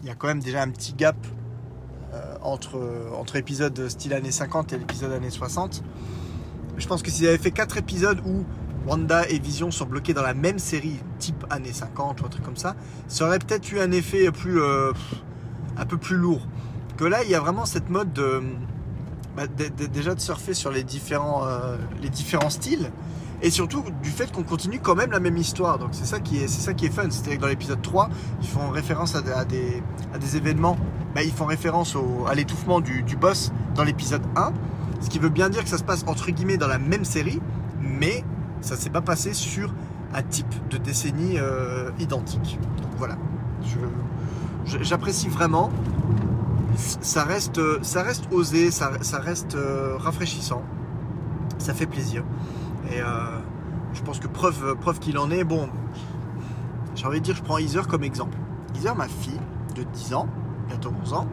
il 0.03 0.07
y 0.07 0.11
a 0.11 0.15
quand 0.15 0.29
même 0.29 0.39
déjà 0.39 0.63
un 0.63 0.71
petit 0.71 0.93
gap 0.93 1.17
euh, 2.13 2.37
entre, 2.43 2.81
entre 3.19 3.35
épisode 3.35 3.89
style 3.89 4.15
années 4.15 4.31
50 4.31 4.73
et 4.73 4.79
l'épisode 4.79 5.11
années 5.11 5.31
60. 5.31 5.83
Je 6.77 6.87
pense 6.87 7.03
que 7.03 7.11
s'ils 7.11 7.27
avaient 7.27 7.39
fait 7.39 7.51
quatre 7.51 7.77
épisodes 7.77 8.21
où 8.25 8.45
Wanda 8.87 9.29
et 9.29 9.41
Vision 9.41 9.73
sont 9.73 9.87
bloqués 9.87 10.15
dans 10.15 10.23
la 10.23 10.35
même 10.35 10.61
série, 10.61 11.01
type 11.19 11.45
années 11.51 11.73
50 11.73 12.21
ou 12.21 12.27
un 12.27 12.29
truc 12.29 12.45
comme 12.45 12.57
ça, 12.57 12.77
ça 13.09 13.27
aurait 13.27 13.41
peut-être 13.41 13.73
eu 13.73 13.81
un 13.81 13.91
effet 13.91 14.31
plus, 14.31 14.63
euh, 14.63 14.93
un 15.77 15.87
peu 15.87 15.97
plus 15.97 16.17
lourd. 16.17 16.47
Que 16.97 17.05
là, 17.05 17.25
il 17.25 17.31
y 17.31 17.35
a 17.35 17.41
vraiment 17.41 17.67
cette 17.67 17.91
mode 17.91 18.13
de, 18.13 18.45
bah, 19.37 19.49
déjà 19.49 20.15
de 20.15 20.21
surfer 20.21 20.55
sur 20.55 20.71
les 20.71 20.85
différents, 20.85 21.45
les 22.01 22.09
différents 22.09 22.51
styles 22.51 22.93
et 23.45 23.51
surtout 23.51 23.85
du 24.03 24.09
fait 24.11 24.33
qu'on 24.33 24.43
continue 24.43 24.81
quand 24.81 24.95
même 24.95 25.11
la 25.13 25.21
même 25.21 25.37
histoire. 25.37 25.79
Donc 25.79 25.91
c'est 25.93 26.07
ça 26.07 26.19
qui 26.19 26.39
est, 26.39 26.49
c'est 26.49 26.63
ça 26.63 26.73
qui 26.73 26.87
est 26.87 26.91
fun. 26.91 27.05
C'est-à-dire 27.11 27.37
que 27.37 27.43
dans 27.43 27.49
l'épisode 27.49 27.83
3, 27.83 28.09
ils 28.41 28.49
font 28.49 28.71
référence 28.71 29.15
à, 29.15 29.21
des- 29.23 29.83
à 30.15 30.19
des, 30.19 30.37
événements. 30.37 30.79
Bah, 31.15 31.23
ils 31.23 31.31
font 31.31 31.45
référence 31.45 31.95
au, 31.95 32.25
à 32.27 32.35
l'étouffement 32.35 32.81
du, 32.81 33.03
du 33.03 33.17
boss 33.17 33.53
dans 33.75 33.85
l'épisode 33.85 34.23
1. 34.35 34.53
Ce 35.03 35.11
qui 35.11 35.19
veut 35.19 35.29
bien 35.29 35.51
dire 35.51 35.63
que 35.63 35.69
ça 35.69 35.77
se 35.77 35.85
passe 35.85 36.05
entre 36.07 36.31
guillemets 36.31 36.57
dans 36.57 36.67
la 36.69 36.79
même 36.79 37.05
série, 37.05 37.39
mais 37.81 38.25
ça 38.63 38.77
s'est 38.77 38.89
pas 38.91 39.03
passé 39.03 39.35
sur 39.35 39.75
un 40.15 40.23
type 40.23 40.55
de 40.71 40.79
décennie 40.79 41.35
euh, 41.37 41.91
identique. 42.01 42.59
Donc 42.81 42.93
voilà. 42.97 43.17
J'apprécie 44.65 45.29
vraiment. 45.29 45.71
Ça 46.77 47.25
reste, 47.25 47.61
ça 47.83 48.03
reste 48.03 48.25
osé, 48.33 48.71
ça, 48.71 48.93
ça 49.03 49.19
reste 49.19 49.55
euh, 49.55 49.97
rafraîchissant. 49.99 50.63
Ça 51.59 51.75
fait 51.75 51.87
plaisir. 51.87 52.25
Et 52.91 53.01
euh, 53.01 53.05
je 53.95 54.03
pense 54.03 54.19
que 54.19 54.29
preuve, 54.29 54.77
preuve 54.81 54.99
qu'il 54.99 55.19
en 55.19 55.31
est, 55.31 55.45
bon, 55.45 55.69
j'ai 56.95 57.07
envie 57.07 57.21
de 57.21 57.25
dire, 57.25 57.37
je 57.37 57.43
prends 57.43 57.59
Heather 57.59 57.87
comme 57.87 58.05
exemple. 58.05 58.37
Heather, 58.77 58.95
ma 58.95 59.09
fille 59.09 59.41
de 59.75 59.83
10 59.83 60.15
ans, 60.15 60.29
bientôt 60.69 60.93
11 61.03 61.13
ans, 61.15 61.29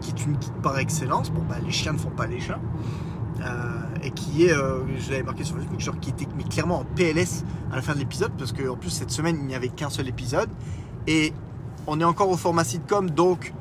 qui 0.00 0.10
est 0.10 0.24
une 0.24 0.36
guide 0.36 0.52
par 0.62 0.78
excellence, 0.78 1.30
bon, 1.30 1.42
bah, 1.48 1.56
les 1.64 1.70
chiens 1.70 1.92
ne 1.92 1.98
font 1.98 2.10
pas 2.10 2.26
les 2.26 2.40
chats, 2.40 2.60
euh, 3.40 3.80
et 4.02 4.10
qui 4.10 4.44
est, 4.46 4.52
euh, 4.52 4.80
je 4.98 5.10
l'avais 5.10 5.22
marqué 5.22 5.44
sur 5.44 5.56
Facebook, 5.56 5.80
genre 5.80 5.98
qui 6.00 6.10
était 6.10 6.26
mais 6.36 6.44
clairement 6.44 6.80
en 6.80 6.84
PLS 6.84 7.44
à 7.72 7.76
la 7.76 7.82
fin 7.82 7.94
de 7.94 7.98
l'épisode, 7.98 8.32
parce 8.36 8.52
qu'en 8.52 8.76
plus 8.76 8.90
cette 8.90 9.10
semaine 9.10 9.36
il 9.40 9.46
n'y 9.46 9.54
avait 9.54 9.68
qu'un 9.68 9.90
seul 9.90 10.08
épisode, 10.08 10.50
et 11.06 11.32
on 11.86 12.00
est 12.00 12.04
encore 12.04 12.30
au 12.30 12.36
format 12.36 12.64
sitcom, 12.64 13.10
donc 13.10 13.52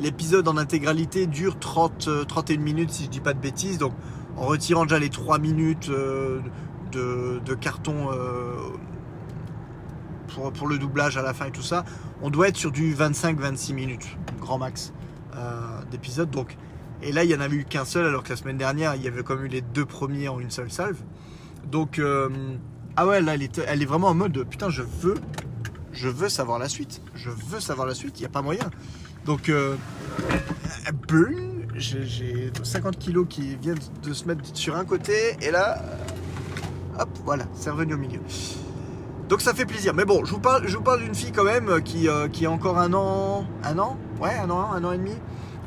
l'épisode 0.00 0.48
en 0.48 0.56
intégralité 0.56 1.26
dure 1.26 1.58
30, 1.58 2.08
euh, 2.08 2.24
31 2.24 2.58
minutes 2.58 2.90
si 2.90 3.04
je 3.04 3.10
dis 3.10 3.20
pas 3.20 3.34
de 3.34 3.40
bêtises, 3.40 3.78
donc 3.78 3.92
en 4.36 4.46
retirant 4.46 4.84
déjà 4.84 4.98
les 4.98 5.10
3 5.10 5.38
minutes 5.38 5.90
de, 6.92 7.54
carton 7.54 8.12
euh, 8.12 8.54
pour, 10.54 10.66
le 10.66 10.78
doublage 10.78 11.16
à 11.16 11.22
la 11.22 11.34
fin 11.34 11.46
et 11.46 11.50
tout 11.50 11.62
ça, 11.62 11.84
on 12.22 12.30
doit 12.30 12.48
être 12.48 12.56
sur 12.56 12.70
du 12.70 12.94
25-26 12.94 13.74
minutes, 13.74 14.16
grand 14.40 14.58
max 14.58 14.92
euh, 15.36 15.82
d'épisode. 15.90 16.30
Donc, 16.30 16.56
et 17.02 17.12
là, 17.12 17.24
il 17.24 17.28
n'y 17.28 17.34
en 17.34 17.40
avait 17.40 17.56
eu 17.56 17.64
qu'un 17.64 17.84
seul, 17.84 18.06
alors 18.06 18.22
que 18.22 18.30
la 18.30 18.36
semaine 18.36 18.56
dernière, 18.56 18.94
il 18.94 19.02
y 19.02 19.08
avait 19.08 19.22
même 19.22 19.44
eu 19.44 19.48
les 19.48 19.60
deux 19.60 19.84
premiers 19.84 20.28
en 20.28 20.38
une 20.38 20.50
seule 20.50 20.70
salve. 20.70 20.98
Donc, 21.70 21.98
euh, 21.98 22.28
ah 22.96 23.06
ouais, 23.06 23.20
là, 23.20 23.34
elle 23.34 23.42
est, 23.82 23.86
vraiment 23.86 24.08
en 24.08 24.14
mode 24.14 24.44
putain, 24.48 24.68
je 24.68 24.82
veux, 24.82 25.16
je 25.92 26.08
veux 26.08 26.28
savoir 26.28 26.58
la 26.58 26.68
suite. 26.68 27.02
Je 27.14 27.30
veux 27.30 27.60
savoir 27.60 27.86
la 27.86 27.94
suite, 27.94 28.18
il 28.18 28.22
n'y 28.22 28.26
a 28.26 28.30
pas 28.30 28.42
moyen. 28.42 28.70
Donc, 29.24 29.48
euh, 29.48 29.76
j'ai 31.76 32.52
50 32.62 32.98
kilos 32.98 33.26
qui 33.28 33.56
viennent 33.56 33.78
de 34.02 34.12
se 34.12 34.26
mettre 34.26 34.42
sur 34.54 34.76
un 34.76 34.84
côté, 34.84 35.36
et 35.40 35.50
là, 35.50 35.82
hop, 36.98 37.08
voilà, 37.24 37.44
c'est 37.54 37.70
revenu 37.70 37.94
au 37.94 37.98
milieu. 37.98 38.20
Donc 39.28 39.40
ça 39.40 39.54
fait 39.54 39.66
plaisir. 39.66 39.94
Mais 39.94 40.04
bon, 40.04 40.24
je 40.24 40.32
vous 40.32 40.40
parle, 40.40 41.00
d'une 41.00 41.14
fille 41.14 41.32
quand 41.32 41.44
même 41.44 41.82
qui, 41.82 42.08
euh, 42.08 42.28
qui 42.28 42.46
a 42.46 42.50
encore 42.50 42.78
un 42.78 42.92
an, 42.92 43.46
un 43.64 43.78
an, 43.78 43.96
ouais, 44.20 44.36
un 44.36 44.50
an, 44.50 44.72
un 44.72 44.84
an 44.84 44.92
et 44.92 44.98
demi. 44.98 45.16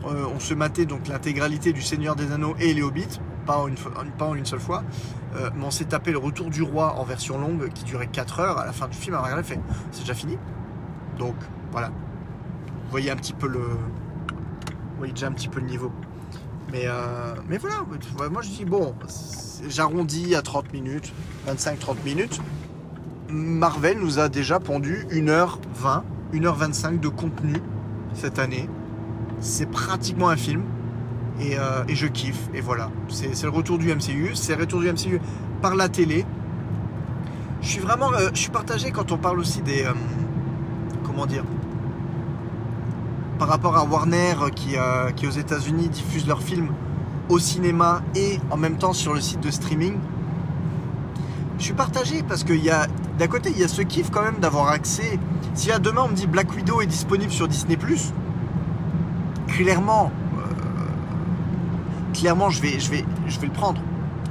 Euh, 0.06 0.26
on 0.34 0.40
se 0.40 0.54
matait 0.54 0.86
donc 0.86 1.08
l'intégralité 1.08 1.74
du 1.74 1.82
Seigneur 1.82 2.16
des 2.16 2.32
Anneaux 2.32 2.56
et 2.60 2.74
les 2.74 2.84
Hobbits, 2.84 3.20
pas 3.46 3.58
en 3.58 4.36
une, 4.36 4.46
seule 4.46 4.60
fois. 4.60 4.84
Euh, 5.36 5.50
mais 5.56 5.66
on 5.66 5.72
s'est 5.72 5.86
tapé 5.86 6.12
le 6.12 6.20
Retour 6.20 6.50
du 6.50 6.62
Roi 6.62 6.96
en 7.00 7.04
version 7.04 7.40
longue 7.40 7.70
qui 7.74 7.84
durait 7.86 8.08
4 8.08 8.40
heures. 8.40 8.60
À 8.60 8.66
la 8.66 8.72
fin 8.72 8.88
du 8.88 8.96
film, 8.96 9.18
on 9.20 9.24
a 9.24 9.44
fait, 9.44 9.60
c'est 9.92 10.02
déjà 10.02 10.14
fini. 10.14 10.38
Donc 11.18 11.36
voilà, 11.72 11.90
voyez 12.92 13.10
un 13.10 13.16
petit 13.16 13.34
peu 13.34 13.48
le, 13.48 13.60
vous 13.60 14.98
voyez 14.98 15.14
déjà 15.14 15.28
un 15.28 15.32
petit 15.32 15.50
peu 15.50 15.60
le 15.60 15.66
niveau. 15.66 15.92
Mais, 16.72 16.84
euh, 16.86 17.36
mais 17.48 17.58
voilà, 17.58 17.86
moi 18.32 18.42
je 18.42 18.50
dis 18.50 18.66
bon, 18.66 18.94
j'arrondis 19.70 20.36
à 20.36 20.42
30 20.42 20.74
minutes, 20.74 21.14
25-30 21.48 21.96
minutes. 22.04 22.42
Marvel 23.30 24.00
nous 24.00 24.20
a 24.20 24.30
déjà 24.30 24.60
pondu 24.60 25.06
1h20, 25.12 26.04
1h25 26.34 27.00
de 27.00 27.08
contenu 27.08 27.54
cette 28.14 28.40
année. 28.40 28.70
C'est 29.40 29.70
pratiquement 29.70 30.30
un 30.30 30.38
film. 30.38 30.64
Et, 31.40 31.58
euh, 31.60 31.84
je 31.90 32.08
kiffe. 32.08 32.48
Et 32.54 32.62
voilà. 32.62 32.90
C'est 33.10 33.36
c'est 33.36 33.46
le 33.46 33.52
retour 33.52 33.78
du 33.78 33.94
MCU. 33.94 34.32
C'est 34.36 34.56
le 34.56 34.62
retour 34.62 34.80
du 34.80 34.92
MCU 34.92 35.20
par 35.62 35.76
la 35.76 35.90
télé. 35.90 36.26
Je 37.62 37.68
suis 37.68 37.80
vraiment. 37.82 38.14
euh, 38.14 38.30
je 38.34 38.40
suis 38.40 38.52
partagé 38.52 38.92
quand 38.92 39.12
on 39.12 39.18
parle 39.18 39.40
aussi 39.40 39.62
des. 39.62 39.84
euh, 39.84 39.94
comment 41.04 41.26
dire 41.26 41.44
Par 43.38 43.50
rapport 43.50 43.76
à 43.76 43.84
Warner 43.84 44.36
euh, 44.42 44.50
qui, 44.50 44.78
euh, 44.78 45.12
qui 45.12 45.28
aux 45.28 45.32
États-Unis 45.32 45.90
diffuse 45.90 46.26
leurs 46.26 46.42
films 46.42 46.70
au 47.28 47.38
cinéma 47.38 48.02
et 48.16 48.40
en 48.50 48.56
même 48.58 48.78
temps 48.78 48.94
sur 48.94 49.14
le 49.14 49.20
site 49.20 49.42
de 49.42 49.52
streaming. 49.52 49.96
Je 51.58 51.64
suis 51.64 51.74
partagé 51.74 52.24
parce 52.24 52.44
a. 52.70 52.88
D'un 53.20 53.28
côté, 53.28 53.50
il 53.50 53.60
y 53.60 53.64
a 53.64 53.68
ce 53.68 53.82
kiff 53.82 54.10
quand 54.10 54.22
même 54.22 54.40
d'avoir 54.40 54.70
accès. 54.70 55.20
Si 55.54 55.70
là 55.70 55.80
demain 55.80 56.02
on 56.06 56.10
me 56.10 56.16
dit 56.16 56.28
Black 56.28 56.54
Widow 56.54 56.82
est 56.82 56.86
disponible 56.86 57.32
sur 57.32 57.48
Disney, 57.48 57.78
clairement. 59.48 60.12
euh, 60.40 62.14
clairement, 62.14 62.50
je 62.50 62.62
vais, 62.62 62.80
je, 62.80 62.92
vais, 62.92 63.06
je 63.28 63.40
vais 63.40 63.48
le 63.48 63.54
prendre. 63.54 63.82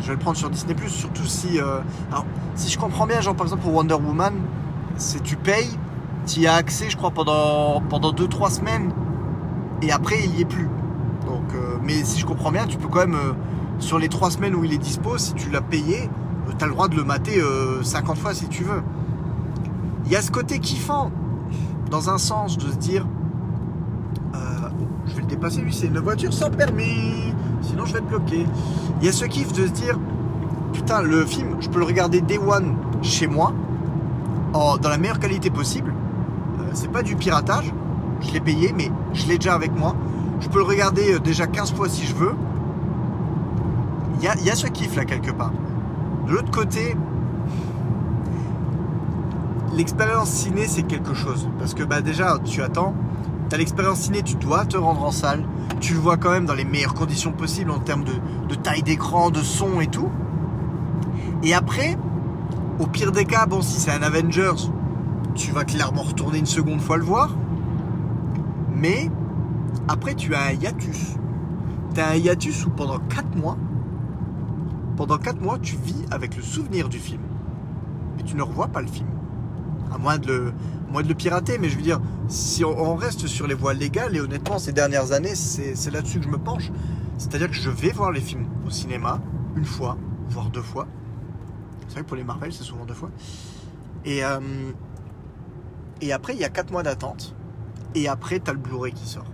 Je 0.00 0.08
vais 0.08 0.12
le 0.14 0.18
prendre 0.18 0.36
sur 0.36 0.50
Disney, 0.50 0.74
surtout 0.88 1.24
si. 1.24 1.58
alors, 1.58 2.26
si 2.56 2.70
je 2.70 2.78
comprends 2.78 3.06
bien, 3.06 3.20
genre 3.20 3.34
par 3.34 3.46
exemple 3.46 3.62
pour 3.62 3.74
Wonder 3.74 3.94
Woman, 3.94 4.34
c'est 4.96 5.22
tu 5.22 5.36
payes, 5.36 5.78
tu 6.26 6.40
y 6.40 6.46
as 6.46 6.54
accès, 6.54 6.88
je 6.90 6.96
crois, 6.96 7.10
pendant, 7.10 7.82
pendant 7.88 8.12
2-3 8.12 8.50
semaines, 8.50 8.90
et 9.82 9.92
après 9.92 10.16
il 10.24 10.36
y 10.36 10.40
est 10.42 10.46
plus. 10.46 10.68
Donc, 11.26 11.54
euh, 11.54 11.76
mais 11.82 12.02
si 12.04 12.20
je 12.20 12.26
comprends 12.26 12.50
bien, 12.52 12.66
tu 12.66 12.76
peux 12.78 12.88
quand 12.88 13.00
même, 13.00 13.14
euh, 13.14 13.32
sur 13.78 13.98
les 13.98 14.08
3 14.08 14.30
semaines 14.30 14.54
où 14.54 14.64
il 14.64 14.72
est 14.72 14.78
dispo, 14.78 15.18
si 15.18 15.34
tu 15.34 15.50
l'as 15.50 15.60
payé, 15.60 16.08
tu 16.58 16.64
as 16.64 16.66
le 16.66 16.72
droit 16.72 16.88
de 16.88 16.96
le 16.96 17.04
mater 17.04 17.40
euh, 17.40 17.82
50 17.82 18.16
fois 18.18 18.34
si 18.34 18.46
tu 18.48 18.62
veux. 18.64 18.82
Il 20.06 20.12
y 20.12 20.16
a 20.16 20.22
ce 20.22 20.30
côté 20.30 20.58
kiffant, 20.58 21.10
dans 21.90 22.10
un 22.10 22.18
sens, 22.18 22.56
de 22.58 22.70
se 22.70 22.76
dire 22.76 23.06
euh, 24.34 24.38
je 25.06 25.14
vais 25.14 25.22
le 25.22 25.26
dépasser, 25.26 25.60
lui, 25.62 25.72
c'est 25.72 25.86
une 25.86 25.98
voiture 25.98 26.32
sans 26.32 26.50
permis, 26.50 27.32
sinon 27.62 27.84
je 27.86 27.94
vais 27.94 28.00
te 28.00 28.04
bloquer. 28.06 28.46
Il 29.00 29.06
y 29.06 29.08
a 29.08 29.12
ce 29.12 29.24
kiff 29.24 29.52
de 29.52 29.66
se 29.66 29.72
dire 29.72 29.98
putain, 30.72 31.02
le 31.02 31.24
film, 31.24 31.56
je 31.60 31.68
peux 31.68 31.78
le 31.78 31.84
regarder 31.84 32.20
day 32.20 32.38
one 32.38 32.76
chez 33.02 33.26
moi, 33.26 33.52
en- 34.52 34.76
dans 34.76 34.88
la 34.88 34.98
meilleure 34.98 35.18
qualité 35.20 35.50
possible. 35.50 35.92
C'est 36.74 36.90
pas 36.90 37.02
du 37.02 37.14
piratage, 37.14 37.72
je 38.20 38.32
l'ai 38.32 38.40
payé, 38.40 38.74
mais 38.76 38.90
je 39.12 39.26
l'ai 39.28 39.38
déjà 39.38 39.54
avec 39.54 39.72
moi. 39.76 39.94
Je 40.40 40.48
peux 40.48 40.58
le 40.58 40.64
regarder 40.64 41.14
euh, 41.14 41.18
déjà 41.20 41.46
15 41.46 41.72
fois 41.72 41.88
si 41.88 42.04
je 42.04 42.14
veux. 42.14 42.34
Il 44.20 44.24
y 44.24 44.50
a, 44.50 44.54
ce 44.54 44.66
kiff 44.66 44.96
là 44.96 45.04
quelque 45.04 45.30
part. 45.30 45.52
De 46.26 46.32
l'autre 46.32 46.50
côté, 46.50 46.96
l'expérience 49.72 50.30
ciné 50.30 50.66
c'est 50.66 50.82
quelque 50.82 51.14
chose. 51.14 51.48
Parce 51.58 51.74
que 51.74 51.84
bah 51.84 52.00
déjà 52.00 52.38
tu 52.44 52.60
attends, 52.60 52.94
tu 53.48 53.54
as 53.54 53.58
l'expérience 53.58 54.00
ciné, 54.00 54.22
tu 54.22 54.34
dois 54.34 54.64
te 54.64 54.76
rendre 54.76 55.04
en 55.04 55.12
salle. 55.12 55.44
Tu 55.80 55.94
le 55.94 56.00
vois 56.00 56.16
quand 56.16 56.30
même 56.30 56.46
dans 56.46 56.54
les 56.54 56.64
meilleures 56.64 56.94
conditions 56.94 57.32
possibles 57.32 57.70
en 57.70 57.78
termes 57.78 58.04
de, 58.04 58.14
de 58.48 58.54
taille 58.54 58.82
d'écran, 58.82 59.30
de 59.30 59.42
son 59.42 59.80
et 59.80 59.86
tout. 59.86 60.08
Et 61.42 61.54
après, 61.54 61.96
au 62.80 62.86
pire 62.86 63.12
des 63.12 63.26
cas, 63.26 63.46
bon 63.46 63.62
si 63.62 63.78
c'est 63.78 63.92
un 63.92 64.02
Avengers, 64.02 64.70
tu 65.34 65.52
vas 65.52 65.64
clairement 65.64 66.02
retourner 66.02 66.38
une 66.38 66.46
seconde 66.46 66.80
fois 66.80 66.96
le 66.96 67.04
voir. 67.04 67.36
Mais 68.74 69.10
après 69.88 70.14
tu 70.14 70.34
as 70.34 70.46
un 70.46 70.52
hiatus. 70.52 71.16
Tu 71.94 72.00
as 72.00 72.10
un 72.10 72.14
hiatus 72.14 72.66
où 72.66 72.70
pendant 72.70 72.98
4 72.98 73.36
mois, 73.36 73.56
pendant 74.96 75.18
4 75.18 75.40
mois, 75.40 75.58
tu 75.58 75.76
vis 75.76 76.04
avec 76.10 76.36
le 76.36 76.42
souvenir 76.42 76.88
du 76.88 76.98
film. 76.98 77.22
Mais 78.16 78.22
tu 78.22 78.36
ne 78.36 78.42
revois 78.42 78.68
pas 78.68 78.80
le 78.80 78.86
film. 78.86 79.08
À 79.92 79.98
moins 79.98 80.18
de 80.18 80.52
le, 80.92 81.14
pirater, 81.14 81.58
mais 81.58 81.68
je 81.68 81.76
veux 81.76 81.82
dire, 81.82 82.00
si 82.28 82.64
on, 82.64 82.94
reste 82.94 83.26
sur 83.26 83.46
les 83.46 83.54
voies 83.54 83.74
légales, 83.74 84.16
et 84.16 84.20
honnêtement, 84.20 84.58
ces 84.58 84.72
dernières 84.72 85.12
années, 85.12 85.34
c'est 85.34 85.74
c'est 85.74 85.90
là-dessus 85.90 86.18
que 86.18 86.24
je 86.24 86.30
me 86.30 86.38
penche. 86.38 86.70
C'est-à-dire 87.18 87.48
que 87.48 87.54
je 87.54 87.70
vais 87.70 87.90
voir 87.90 88.12
les 88.12 88.20
films 88.20 88.46
au 88.66 88.70
cinéma 88.70 89.20
une 89.56 89.64
fois, 89.64 89.96
voire 90.28 90.50
deux 90.50 90.62
fois. 90.62 90.86
C'est 91.86 91.94
vrai 91.94 92.02
que 92.02 92.08
pour 92.08 92.16
les 92.16 92.24
Marvel, 92.24 92.52
c'est 92.52 92.64
souvent 92.64 92.84
deux 92.84 92.94
fois. 92.94 93.10
Et, 94.04 94.24
euh, 94.24 94.40
et 96.04 96.12
après, 96.12 96.34
il 96.34 96.40
y 96.40 96.44
a 96.44 96.50
4 96.50 96.70
mois 96.70 96.82
d'attente. 96.82 97.34
Et 97.94 98.08
après, 98.08 98.38
tu 98.38 98.50
as 98.50 98.52
le 98.52 98.58
Blu-ray 98.58 98.92
qui 98.92 99.06
sort. 99.08 99.30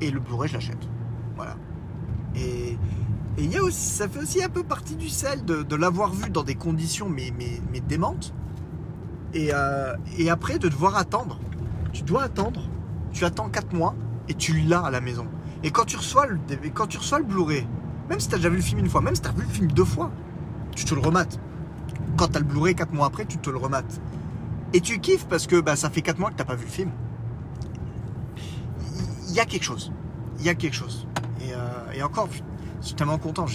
Et 0.00 0.10
le 0.10 0.18
Blu-ray, 0.18 0.48
je 0.48 0.54
l'achète. 0.54 0.88
Voilà. 1.36 1.56
Et 2.34 2.76
et 3.38 3.44
y 3.44 3.56
a 3.56 3.62
aussi, 3.62 3.80
ça 3.80 4.08
fait 4.08 4.18
aussi 4.18 4.42
un 4.42 4.48
peu 4.48 4.64
partie 4.64 4.96
du 4.96 5.08
sel 5.08 5.44
de, 5.44 5.62
de 5.62 5.76
l'avoir 5.76 6.12
vu 6.12 6.30
dans 6.30 6.42
des 6.42 6.56
conditions 6.56 7.08
mais, 7.08 7.32
mais, 7.38 7.60
mais 7.72 7.80
démentes. 7.80 8.34
Et, 9.32 9.50
euh, 9.54 9.94
et 10.18 10.28
après 10.28 10.58
de 10.58 10.68
devoir 10.68 10.96
attendre. 10.96 11.38
Tu 11.92 12.02
dois 12.02 12.24
attendre. 12.24 12.68
Tu 13.12 13.24
attends 13.24 13.48
4 13.48 13.72
mois 13.72 13.94
et 14.28 14.34
tu 14.34 14.60
l'as 14.60 14.80
à 14.80 14.90
la 14.90 15.00
maison. 15.00 15.26
Et 15.62 15.70
quand 15.70 15.84
tu 15.84 15.96
reçois 15.96 16.26
le, 16.26 16.38
quand 16.74 16.86
tu 16.88 16.98
reçois 16.98 17.18
le 17.18 17.24
Blu-ray, 17.24 17.66
même 18.08 18.18
si 18.18 18.28
tu 18.28 18.34
as 18.34 18.38
déjà 18.38 18.48
vu 18.48 18.56
le 18.56 18.62
film 18.62 18.80
une 18.80 18.88
fois, 18.88 19.00
même 19.00 19.14
si 19.14 19.22
tu 19.22 19.28
as 19.28 19.32
vu 19.32 19.42
le 19.42 19.48
film 19.48 19.70
deux 19.72 19.84
fois, 19.84 20.10
tu 20.74 20.84
te 20.84 20.94
le 20.94 21.00
remates. 21.00 21.38
Quand 22.16 22.28
tu 22.28 22.36
as 22.36 22.40
le 22.40 22.46
Blu-ray 22.46 22.74
4 22.74 22.92
mois 22.92 23.06
après, 23.06 23.24
tu 23.24 23.38
te 23.38 23.50
le 23.50 23.56
remates. 23.56 24.00
Et 24.72 24.80
tu 24.80 25.00
kiffes 25.00 25.26
parce 25.26 25.46
que 25.46 25.60
bah, 25.60 25.76
ça 25.76 25.90
fait 25.90 26.02
4 26.02 26.18
mois 26.18 26.30
que 26.30 26.36
tu 26.36 26.44
pas 26.44 26.54
vu 26.54 26.64
le 26.64 26.70
film. 26.70 26.90
Il 29.28 29.34
y 29.34 29.40
a 29.40 29.44
quelque 29.44 29.64
chose. 29.64 29.92
Il 30.38 30.44
y 30.44 30.48
a 30.48 30.54
quelque 30.54 30.74
chose. 30.74 31.06
Et, 31.40 31.52
euh, 31.54 32.04
encore, 32.04 32.28
je 32.80 32.86
suis 32.86 32.94
tellement 32.94 33.18
content. 33.18 33.46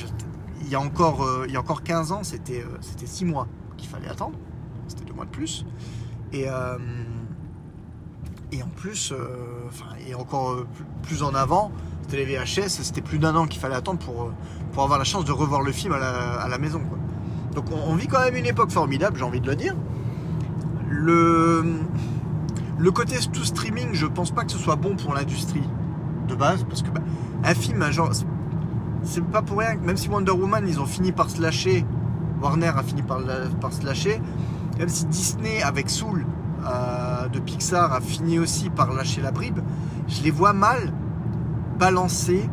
Il, 0.61 0.69
y 0.69 0.75
a 0.75 0.79
encore, 0.79 1.23
euh, 1.23 1.45
il 1.47 1.53
y 1.53 1.57
a 1.57 1.59
encore 1.59 1.83
15 1.83 2.11
ans, 2.11 2.23
c'était 2.23 2.61
euh, 2.61 2.77
c'était 2.81 3.05
6 3.05 3.25
mois 3.25 3.47
qu'il 3.77 3.89
fallait 3.89 4.09
attendre. 4.09 4.37
C'était 4.87 5.05
2 5.05 5.13
mois 5.13 5.25
de 5.25 5.31
plus. 5.31 5.65
Et, 6.33 6.47
et 8.51 8.61
en 8.63 8.67
plus, 8.75 9.13
et 10.05 10.15
encore 10.15 10.65
plus, 11.03 11.23
en 11.23 11.33
avant, 11.33 11.71
c'était 12.01 12.25
les 12.25 12.37
VHS, 12.37 12.67
c'était 12.67 13.01
plus 13.01 13.19
d'un 13.19 13.35
an 13.35 13.47
qu'il 13.47 13.61
fallait 13.61 13.75
attendre 13.75 13.99
pour, 13.99 14.31
pour 14.73 14.83
avoir 14.83 14.99
la 14.99 15.05
chance 15.05 15.23
de 15.23 15.31
revoir 15.31 15.61
le 15.61 15.71
film 15.71 15.93
à 15.93 15.97
la, 15.97 16.33
à 16.33 16.49
la 16.49 16.57
maison. 16.57 16.81
Donc 17.53 17.71
on, 17.71 17.91
on 17.91 17.95
vit 17.95 18.07
quand 18.07 18.19
même 18.19 18.35
une 18.35 18.45
époque 18.45 18.71
formidable, 18.71 19.17
j'ai 19.17 19.23
envie 19.23 19.39
de 19.39 19.47
le 19.47 19.55
dire. 19.55 19.75
Le, 20.95 22.91
côté 22.91 23.15
tout 23.31 23.43
streaming, 23.43 23.89
je 23.93 24.05
pense 24.05 24.31
pas 24.31 24.43
que 24.45 24.51
ce 24.51 24.57
soit 24.57 24.75
bon 24.75 24.95
pour 24.95 25.13
l'industrie 25.13 25.67
de 26.27 26.35
base, 26.35 26.63
parce 26.63 26.81
que 26.81 26.89
bah, 26.89 27.01
un 27.43 27.53
film, 27.53 27.83
genre, 27.91 28.11
c'est 29.03 29.23
pas 29.23 29.41
pour 29.41 29.59
rien, 29.59 29.75
même 29.83 29.97
si 29.97 30.09
Wonder 30.09 30.31
Woman, 30.31 30.65
ils 30.67 30.79
ont 30.79 30.85
fini 30.85 31.11
par 31.11 31.29
se 31.29 31.41
lâcher, 31.41 31.85
Warner 32.41 32.71
a 32.75 32.83
fini 32.83 33.01
par, 33.01 33.19
se 33.71 33.85
lâcher, 33.85 34.21
même 34.79 34.89
si 34.89 35.05
Disney, 35.05 35.61
avec 35.61 35.89
Soul 35.89 36.25
euh, 36.65 37.27
de 37.27 37.39
Pixar, 37.39 37.93
a 37.93 38.01
fini 38.01 38.39
aussi 38.39 38.69
par 38.69 38.93
lâcher 38.93 39.21
la 39.21 39.31
bribe, 39.31 39.59
je 40.07 40.23
les 40.23 40.31
vois 40.31 40.53
mal 40.53 40.93
balancer 41.77 42.49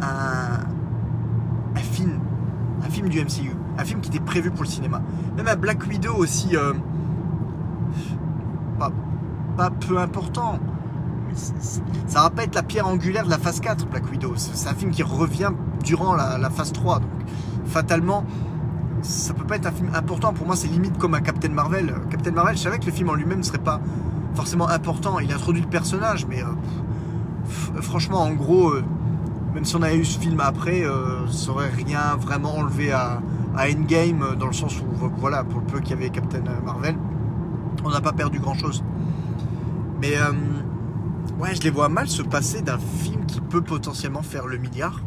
un, 0.00 1.80
film, 1.80 2.18
un 2.84 2.88
film 2.88 3.08
du 3.08 3.20
MCU, 3.20 3.52
un 3.78 3.84
film 3.84 4.00
qui 4.00 4.08
était 4.08 4.24
prévu 4.24 4.50
pour 4.50 4.62
le 4.62 4.68
cinéma. 4.68 5.02
Même 5.36 5.48
un 5.48 5.56
Black 5.56 5.86
Widow 5.86 6.14
aussi, 6.14 6.56
euh, 6.56 6.72
pas, 9.56 9.70
peu 9.70 9.98
important. 9.98 10.58
mais 11.26 11.34
Ça 12.06 12.22
va 12.22 12.30
pas 12.30 12.44
être 12.44 12.54
la 12.54 12.62
pierre 12.62 12.86
angulaire 12.86 13.24
de 13.24 13.30
la 13.30 13.38
phase 13.38 13.60
4, 13.60 13.86
Black 13.88 14.10
Widow. 14.10 14.34
C'est 14.36 14.68
un 14.68 14.74
film 14.74 14.90
qui 14.90 15.02
revient 15.02 15.50
durant 15.82 16.14
la, 16.14 16.50
phase 16.50 16.72
3. 16.72 17.00
Donc, 17.00 17.10
fatalement, 17.66 18.24
ça 19.02 19.34
peut 19.34 19.44
pas 19.44 19.56
être 19.56 19.66
un 19.66 19.72
film 19.72 19.90
important. 19.94 20.32
Pour 20.32 20.46
moi, 20.46 20.56
c'est 20.56 20.68
limite 20.68 20.98
comme 20.98 21.14
un 21.14 21.20
Captain 21.20 21.50
Marvel. 21.50 21.94
Captain 22.10 22.30
Marvel, 22.30 22.56
je 22.56 22.62
savais 22.62 22.78
que 22.78 22.86
le 22.86 22.92
film 22.92 23.10
en 23.10 23.14
lui-même 23.14 23.38
ne 23.38 23.44
serait 23.44 23.58
pas 23.58 23.80
forcément 24.34 24.68
important. 24.68 25.18
Il 25.18 25.32
introduit 25.32 25.62
le 25.62 25.68
personnage, 25.68 26.26
mais 26.26 26.42
euh, 26.42 27.80
franchement, 27.80 28.22
en 28.22 28.32
gros, 28.32 28.70
euh, 28.70 28.84
même 29.54 29.64
si 29.64 29.76
on 29.76 29.82
avait 29.82 29.96
eu 29.96 30.04
ce 30.04 30.18
film 30.18 30.40
après, 30.40 30.84
euh, 30.84 31.26
ça 31.28 31.50
aurait 31.50 31.70
rien 31.70 32.16
vraiment 32.18 32.56
enlevé 32.56 32.92
à, 32.92 33.20
Endgame, 33.56 34.34
dans 34.36 34.48
le 34.48 34.52
sens 34.52 34.80
où, 34.80 35.08
voilà, 35.18 35.44
pour 35.44 35.60
le 35.60 35.66
peu 35.66 35.78
qu'il 35.78 35.90
y 35.90 35.92
avait 35.92 36.10
Captain 36.10 36.42
Marvel, 36.64 36.96
on 37.84 37.90
n'a 37.90 38.00
pas 38.00 38.12
perdu 38.12 38.40
grand-chose. 38.40 38.82
Mais 40.00 40.16
euh, 40.16 40.32
ouais, 41.38 41.54
je 41.54 41.62
les 41.62 41.70
vois 41.70 41.88
mal 41.88 42.08
se 42.08 42.22
passer 42.22 42.62
d'un 42.62 42.78
film 42.78 43.24
qui 43.26 43.40
peut 43.40 43.62
potentiellement 43.62 44.22
faire 44.22 44.46
le 44.46 44.58
milliard. 44.58 45.00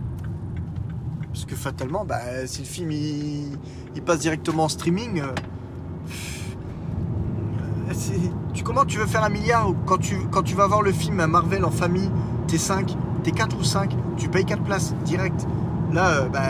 Parce 1.33 1.45
que 1.45 1.55
fatalement, 1.55 2.05
bah, 2.05 2.45
si 2.45 2.61
le 2.61 2.67
film 2.67 2.91
il, 2.91 4.01
passe 4.05 4.19
directement 4.19 4.65
en 4.65 4.69
streaming, 4.69 5.21
euh, 5.21 5.33
euh, 7.89 7.93
tu, 8.53 8.63
comment 8.63 8.85
tu 8.85 8.97
veux 8.97 9.05
faire 9.05 9.23
un 9.23 9.29
milliard 9.29 9.73
quand 9.85 9.97
tu, 9.97 10.55
vas 10.55 10.67
voir 10.67 10.81
le 10.81 10.91
film 10.91 11.25
Marvel 11.25 11.65
en 11.65 11.71
famille, 11.71 12.09
t'es 12.47 12.57
5, 12.57 12.95
t'es 13.23 13.31
4 13.31 13.57
ou 13.59 13.63
5, 13.63 13.95
tu 14.17 14.29
payes 14.29 14.45
4 14.45 14.63
places 14.63 14.95
direct. 15.03 15.47
Là, 15.93 16.27
bah, 16.31 16.41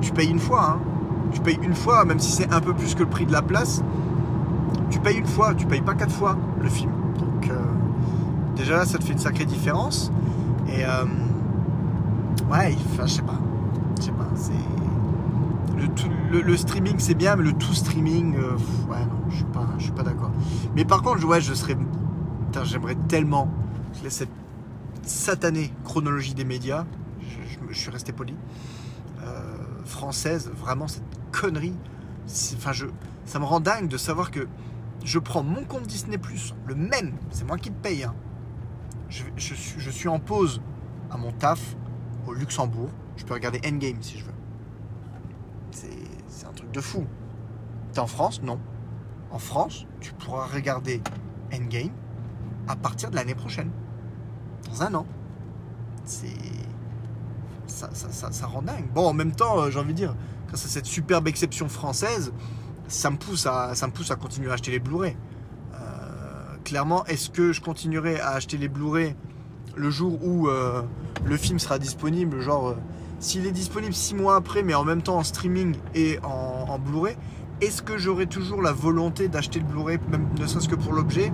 tu 0.00 0.12
payes 0.12 0.30
une 0.30 0.40
fois. 0.40 0.70
hein. 0.70 0.80
Tu 1.32 1.40
payes 1.40 1.58
une 1.62 1.74
fois, 1.74 2.04
même 2.04 2.18
si 2.18 2.32
c'est 2.32 2.52
un 2.52 2.60
peu 2.60 2.74
plus 2.74 2.94
que 2.94 3.00
le 3.00 3.08
prix 3.08 3.24
de 3.24 3.32
la 3.32 3.42
place. 3.42 3.82
Tu 4.90 4.98
payes 5.00 5.18
une 5.18 5.26
fois, 5.26 5.54
tu 5.54 5.66
payes 5.66 5.80
pas 5.80 5.94
4 5.94 6.12
fois 6.12 6.36
le 6.60 6.68
film. 6.68 6.90
Donc, 7.18 7.48
euh, 7.50 7.56
déjà 8.56 8.76
là, 8.76 8.84
ça 8.84 8.98
te 8.98 9.04
fait 9.04 9.12
une 9.12 9.18
sacrée 9.18 9.44
différence. 9.44 10.10
Et 10.68 10.84
euh, 10.84 11.04
ouais, 12.50 12.76
je 13.02 13.06
sais 13.06 13.22
pas. 13.22 13.38
Je 13.98 14.04
sais 14.04 14.12
pas, 14.12 14.28
c'est. 14.34 14.52
Le, 15.78 15.88
tout- 15.88 16.10
le- 16.30 16.56
streaming 16.56 16.96
c'est 16.98 17.14
bien, 17.14 17.36
mais 17.36 17.44
le 17.44 17.52
tout 17.54 17.72
streaming, 17.72 18.36
euh, 18.36 18.52
ouais, 18.90 19.00
non, 19.00 19.30
je 19.30 19.36
suis 19.36 19.44
pas, 19.44 19.66
je 19.78 19.84
suis 19.84 19.92
pas 19.92 20.02
d'accord. 20.02 20.30
Mais 20.76 20.84
par 20.84 21.02
contre, 21.02 21.24
ouais, 21.26 21.40
je 21.40 21.54
serais. 21.54 21.76
Putain, 21.76 22.64
j'aimerais 22.64 22.96
tellement 23.08 23.48
cette 24.08 24.28
satanée 25.02 25.72
chronologie 25.84 26.34
des 26.34 26.44
médias, 26.44 26.84
je, 27.20 27.36
je 27.48 27.72
je, 27.72 27.78
suis 27.78 27.90
resté 27.90 28.12
poli. 28.12 28.34
française, 29.84 30.50
vraiment 30.60 30.88
cette 30.88 31.02
connerie. 31.32 31.74
Enfin, 32.56 32.72
je, 32.72 32.86
ça 33.24 33.38
me 33.38 33.44
rend 33.44 33.60
dingue 33.60 33.88
de 33.88 33.96
savoir 33.96 34.30
que 34.30 34.46
je 35.04 35.18
prends 35.18 35.42
mon 35.42 35.64
compte 35.64 35.86
Disney 35.86 36.18
Plus, 36.18 36.54
le 36.66 36.74
même, 36.74 37.14
c'est 37.30 37.44
moi 37.44 37.56
qui 37.56 37.70
le 37.70 37.74
paye. 37.76 38.04
Hein. 38.04 38.14
Je, 39.08 39.54
suis, 39.90 40.08
en 40.08 40.20
pause 40.20 40.60
à 41.10 41.16
mon 41.16 41.32
taf 41.32 41.76
au 42.26 42.32
Luxembourg. 42.32 42.90
Je 43.16 43.24
peux 43.24 43.34
regarder 43.34 43.60
Endgame 43.66 44.00
si 44.00 44.18
je 44.18 44.24
veux. 44.24 44.30
C'est 45.72 46.46
un 46.46 46.52
truc 46.52 46.70
de 46.70 46.80
fou. 46.80 47.06
T'es 47.92 47.98
en 47.98 48.06
France? 48.06 48.40
Non. 48.42 48.60
En 49.32 49.38
France, 49.38 49.86
tu 50.00 50.12
pourras 50.12 50.46
regarder 50.46 51.02
Endgame 51.52 51.90
à 52.68 52.76
partir 52.76 53.10
de 53.10 53.16
l'année 53.16 53.34
prochaine. 53.34 53.70
Dans 54.68 54.82
un 54.82 54.94
an. 54.94 55.06
C'est. 56.04 56.28
Ça, 57.66 57.90
ça, 57.92 58.32
ça, 58.32 58.46
rend 58.46 58.62
dingue. 58.62 58.90
Bon, 58.92 59.06
en 59.06 59.12
même 59.12 59.32
temps, 59.32 59.60
euh, 59.60 59.70
j'ai 59.70 59.78
envie 59.78 59.92
de 59.92 59.98
dire, 59.98 60.16
grâce 60.48 60.64
à 60.64 60.68
cette 60.68 60.86
superbe 60.86 61.28
exception 61.28 61.68
française, 61.68 62.32
ça 62.90 63.10
me 63.10 63.16
pousse 63.16 63.46
à, 63.46 63.74
ça 63.74 63.86
me 63.86 63.92
pousse 63.92 64.10
à 64.10 64.16
continuer 64.16 64.50
à 64.50 64.54
acheter 64.54 64.72
les 64.72 64.80
Blu-ray. 64.80 65.16
Euh, 65.74 65.76
clairement, 66.64 67.04
est-ce 67.06 67.30
que 67.30 67.52
je 67.52 67.60
continuerai 67.60 68.20
à 68.20 68.30
acheter 68.30 68.56
les 68.58 68.68
Blu-ray 68.68 69.14
le 69.76 69.90
jour 69.90 70.18
où 70.24 70.48
euh, 70.48 70.82
le 71.24 71.36
film 71.36 71.58
sera 71.58 71.78
disponible? 71.78 72.40
Genre, 72.40 72.74
s'il 73.20 73.46
est 73.46 73.52
disponible 73.52 73.94
six 73.94 74.14
mois 74.14 74.36
après, 74.36 74.62
mais 74.62 74.74
en 74.74 74.84
même 74.84 75.02
temps 75.02 75.18
en 75.18 75.22
streaming 75.22 75.76
et 75.94 76.18
en, 76.24 76.78
Blu-ray, 76.78 77.16
est-ce 77.60 77.82
que 77.82 77.98
j'aurai 77.98 78.26
toujours 78.26 78.62
la 78.62 78.72
volonté 78.72 79.28
d'acheter 79.28 79.60
le 79.60 79.66
Blu-ray, 79.66 79.98
ne 80.38 80.46
serait-ce 80.46 80.68
que 80.68 80.74
pour 80.74 80.92
l'objet? 80.92 81.32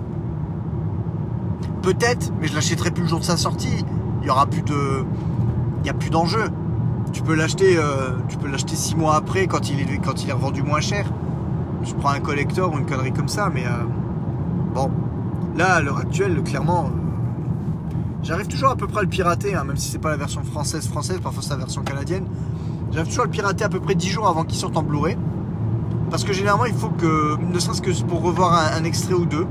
Peut-être, 1.81 2.31
mais 2.39 2.47
je 2.47 2.53
l'achèterai 2.53 2.91
plus 2.91 3.03
le 3.03 3.09
jour 3.09 3.19
de 3.19 3.25
sa 3.25 3.37
sortie. 3.37 3.85
Il 4.21 4.27
y 4.27 4.29
aura 4.29 4.45
plus 4.45 4.61
de, 4.61 5.05
il 5.81 5.87
y 5.87 5.89
a 5.89 5.93
plus 5.93 6.09
d'enjeu. 6.09 6.49
Tu 7.13 7.23
peux 7.23 7.33
l'acheter, 7.33 7.77
euh, 7.77 8.11
tu 8.27 8.37
peux 8.37 8.47
l'acheter 8.47 8.75
six 8.75 8.95
mois 8.95 9.15
après 9.15 9.47
quand 9.47 9.69
il 9.69 9.79
est 9.79 9.97
quand 9.99 10.23
il 10.23 10.29
est 10.29 10.33
revendu 10.33 10.61
moins 10.61 10.81
cher. 10.81 11.09
Je 11.83 11.93
prends 11.93 12.09
un 12.09 12.19
collector 12.19 12.73
ou 12.73 12.77
une 12.77 12.85
connerie 12.85 13.13
comme 13.13 13.27
ça, 13.27 13.49
mais 13.53 13.65
euh, 13.65 13.83
bon, 14.73 14.91
là 15.55 15.75
à 15.75 15.81
l'heure 15.81 15.97
actuelle, 15.97 16.41
clairement, 16.43 16.85
euh, 16.85 16.89
j'arrive 18.23 18.47
toujours 18.47 18.69
à 18.69 18.75
peu 18.75 18.87
près 18.87 18.99
à 18.99 19.03
le 19.03 19.09
pirater, 19.09 19.55
hein, 19.55 19.63
même 19.63 19.77
si 19.77 19.91
c'est 19.91 19.99
pas 19.99 20.09
la 20.09 20.17
version 20.17 20.43
française 20.43 20.87
française, 20.87 21.19
parfois 21.21 21.43
c'est 21.43 21.51
la 21.51 21.57
version 21.57 21.83
canadienne. 21.83 22.25
J'arrive 22.91 23.07
toujours 23.07 23.23
à 23.23 23.27
le 23.27 23.31
pirater 23.31 23.63
à 23.63 23.69
peu 23.69 23.79
près 23.79 23.95
10 23.95 24.09
jours 24.09 24.27
avant 24.27 24.43
qu'il 24.43 24.57
sorte 24.57 24.77
en 24.77 24.83
Blu-ray. 24.83 25.17
Parce 26.09 26.23
que 26.23 26.31
généralement, 26.31 26.65
il 26.65 26.73
faut 26.73 26.89
que, 26.89 27.37
ne 27.37 27.59
serait-ce 27.59 27.81
que 27.81 27.91
pour 28.03 28.21
revoir 28.21 28.53
un, 28.75 28.83
extrait 28.85 29.13
ou 29.13 29.25
deux, 29.25 29.45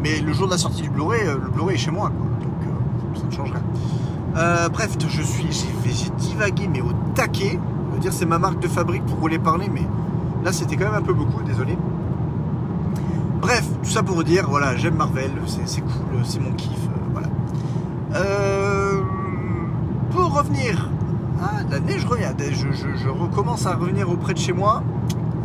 mais 0.00 0.20
le 0.20 0.32
jour 0.32 0.46
de 0.46 0.52
la 0.52 0.58
sortie 0.58 0.82
du 0.82 0.90
Blu-ray, 0.90 1.26
euh, 1.26 1.38
le 1.42 1.50
Blu-ray 1.50 1.74
est 1.74 1.78
chez 1.78 1.90
moi, 1.90 2.10
donc 2.40 3.18
ça 3.18 3.26
ne 3.26 3.30
change 3.30 3.52
rien. 3.52 4.68
Bref, 4.68 4.96
je 5.08 5.22
suis, 5.22 5.48
j'ai 5.50 6.10
divagué, 6.18 6.68
mais 6.68 6.80
au 6.80 6.92
taquet. 7.14 7.58
Je 7.90 7.94
veux 7.94 8.00
dire, 8.00 8.12
c'est 8.12 8.26
ma 8.26 8.38
marque 8.38 8.60
de 8.60 8.68
fabrique 8.68 9.04
pour 9.06 9.16
vous 9.16 9.28
les 9.28 9.38
parler, 9.38 9.70
mais 9.72 9.82
là, 10.46 10.52
c'était 10.52 10.76
quand 10.76 10.86
même 10.86 10.94
un 10.94 11.02
peu 11.02 11.12
beaucoup, 11.12 11.42
désolé. 11.42 11.76
Bref, 13.42 13.68
tout 13.82 13.90
ça 13.90 14.02
pour 14.02 14.16
vous 14.16 14.24
dire, 14.24 14.46
voilà, 14.48 14.76
j'aime 14.76 14.94
Marvel, 14.96 15.30
c'est 15.66 15.82
cool, 15.82 16.24
c'est 16.24 16.40
mon 16.40 16.52
kiff, 16.52 16.78
voilà. 17.12 17.28
pour 20.10 20.34
revenir, 20.34 20.88
ah, 21.42 21.58
la 21.70 21.80
neige 21.80 22.06
revient, 22.06 22.32
je, 22.38 22.68
je 22.72 23.08
recommence 23.08 23.66
à 23.66 23.74
revenir 23.74 24.08
auprès 24.08 24.32
de 24.32 24.38
chez 24.38 24.54
moi 24.54 24.82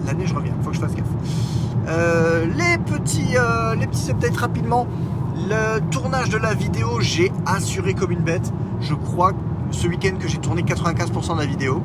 l'année 0.05 0.25
je 0.25 0.35
reviens, 0.35 0.53
faut 0.61 0.69
que 0.69 0.75
je 0.75 0.81
fasse 0.81 0.95
gaffe. 0.95 1.07
Euh, 1.87 2.45
les 2.45 2.77
petits, 2.77 3.37
euh, 3.37 3.75
les 3.75 3.87
petits 3.87 4.11
updates 4.11 4.37
rapidement. 4.37 4.87
Le 5.49 5.79
tournage 5.89 6.29
de 6.29 6.37
la 6.37 6.53
vidéo, 6.53 6.99
j'ai 6.99 7.31
assuré 7.45 7.93
comme 7.93 8.11
une 8.11 8.21
bête. 8.21 8.51
Je 8.79 8.93
crois 8.93 9.31
ce 9.71 9.87
week-end 9.87 10.15
que 10.19 10.27
j'ai 10.27 10.37
tourné 10.37 10.61
95% 10.61 11.35
de 11.35 11.39
la 11.39 11.45
vidéo. 11.45 11.81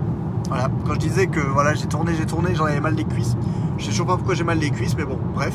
Voilà, 0.49 0.69
quand 0.87 0.95
je 0.95 0.99
disais 1.01 1.27
que 1.27 1.41
voilà, 1.41 1.75
j'ai 1.75 1.87
tourné, 1.87 2.13
j'ai 2.17 2.27
tourné, 2.27 2.55
j'en 2.55 2.67
avais 2.67 2.81
mal 2.81 2.95
les 2.95 3.05
cuisses. 3.05 3.37
Je 3.79 3.85
sais 3.85 3.91
toujours 3.91 4.07
pas 4.07 4.17
pourquoi 4.17 4.35
j'ai 4.35 4.45
mal 4.45 4.59
les 4.59 4.71
cuisses, 4.71 4.97
mais 4.97 5.05
bon, 5.05 5.19
bref. 5.35 5.55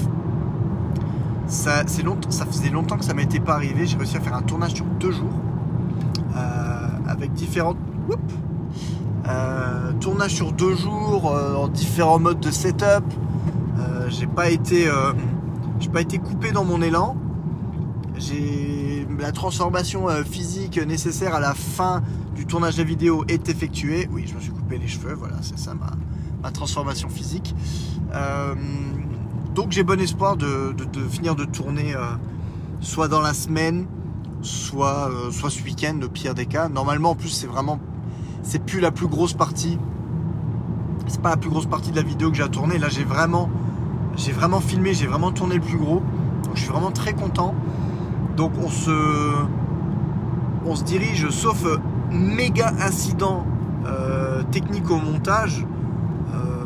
Ça, 1.48 1.84
long, 2.04 2.18
ça 2.30 2.46
faisait 2.46 2.70
longtemps 2.70 2.98
que 2.98 3.06
ça 3.06 3.14
m'était 3.14 3.40
pas 3.40 3.56
arrivé. 3.56 3.86
J'ai 3.86 3.98
réussi 3.98 4.18
à 4.18 4.22
faire 4.22 4.36
un 4.36 4.42
tournage 4.42 4.74
sur 4.74 4.86
deux 4.86 5.12
jours 5.12 5.34
euh, 6.36 6.88
avec 7.08 7.34
différentes. 7.34 7.78
Euh, 9.28 9.92
tournage 10.00 10.32
sur 10.32 10.52
deux 10.52 10.76
jours 10.76 11.32
euh, 11.32 11.56
en 11.56 11.68
différents 11.68 12.20
modes 12.20 12.40
de 12.40 12.52
setup. 12.52 13.04
J'ai 14.10 14.28
pas 14.28 14.50
été, 14.50 14.90
j'ai 15.80 15.90
pas 15.90 16.02
été 16.02 16.18
coupé 16.18 16.52
dans 16.52 16.66
mon 16.66 16.82
élan. 16.82 17.16
J'ai 18.18 19.08
la 19.18 19.32
transformation 19.32 20.08
physique 20.30 20.78
nécessaire 20.86 21.34
à 21.34 21.40
la 21.40 21.54
fin 21.54 22.02
tournage 22.52 22.76
de 22.76 22.84
vidéo 22.84 23.24
est 23.30 23.48
effectuée. 23.48 24.10
Oui, 24.12 24.26
je 24.28 24.36
me 24.36 24.42
suis 24.42 24.52
coupé 24.52 24.78
les 24.78 24.88
cheveux. 24.88 25.14
Voilà, 25.14 25.38
c'est 25.42 25.58
ça 25.58 25.74
ma, 25.74 25.92
ma, 26.44 26.52
transformation 26.52 27.08
physique. 27.08 27.56
donc 29.56 29.72
j'ai 29.72 29.84
bon 29.84 30.00
espoir 30.02 30.36
de, 30.36 30.74
de, 30.74 31.00
finir 31.10 31.36
de 31.36 31.46
tourner 31.46 31.96
soit 32.82 33.08
dans 33.08 33.22
la 33.22 33.34
semaine, 33.34 33.86
soit, 34.42 35.10
soit 35.32 35.50
ce 35.50 35.64
week-end, 35.64 35.98
au 36.04 36.10
pire 36.10 36.34
des 36.34 36.46
cas. 36.46 36.68
Normalement, 36.68 37.12
en 37.12 37.16
plus, 37.16 37.30
c'est 37.30 37.48
vraiment 37.48 37.80
c'est 38.44 38.64
plus 38.66 38.82
la 38.82 38.92
plus 38.92 39.08
grosse 39.08 39.34
partie. 39.34 39.78
C'est 41.08 41.22
pas 41.22 41.30
la 41.30 41.38
plus 41.38 41.50
grosse 41.50 41.68
partie 41.68 41.92
de 41.92 41.96
la 41.96 42.04
vidéo 42.04 42.32
que 42.32 42.36
j'ai 42.36 42.44
à 42.44 42.50
tourner. 42.50 42.80
Là, 42.80 42.90
j'ai 42.90 43.06
vraiment, 43.06 43.50
j'ai 44.18 44.34
vraiment 44.34 44.60
filmé, 44.60 44.94
j'ai 44.94 45.08
vraiment 45.08 45.32
tourné 45.32 45.56
le 45.56 45.62
plus 45.62 45.78
gros. 45.78 46.02
Donc, 46.44 46.56
je 46.56 46.64
suis 46.64 46.72
vraiment 46.72 46.92
très 46.92 47.14
content. 47.14 47.56
Donc, 48.36 48.52
on 48.62 48.70
se, 48.70 48.92
on 50.66 50.76
se 50.76 50.84
dirige, 50.84 51.30
sauf 51.30 51.66
méga 52.12 52.74
incident 52.80 53.46
euh, 53.86 54.44
technique 54.52 54.90
au 54.90 54.98
montage. 54.98 55.66
Euh, 56.34 56.66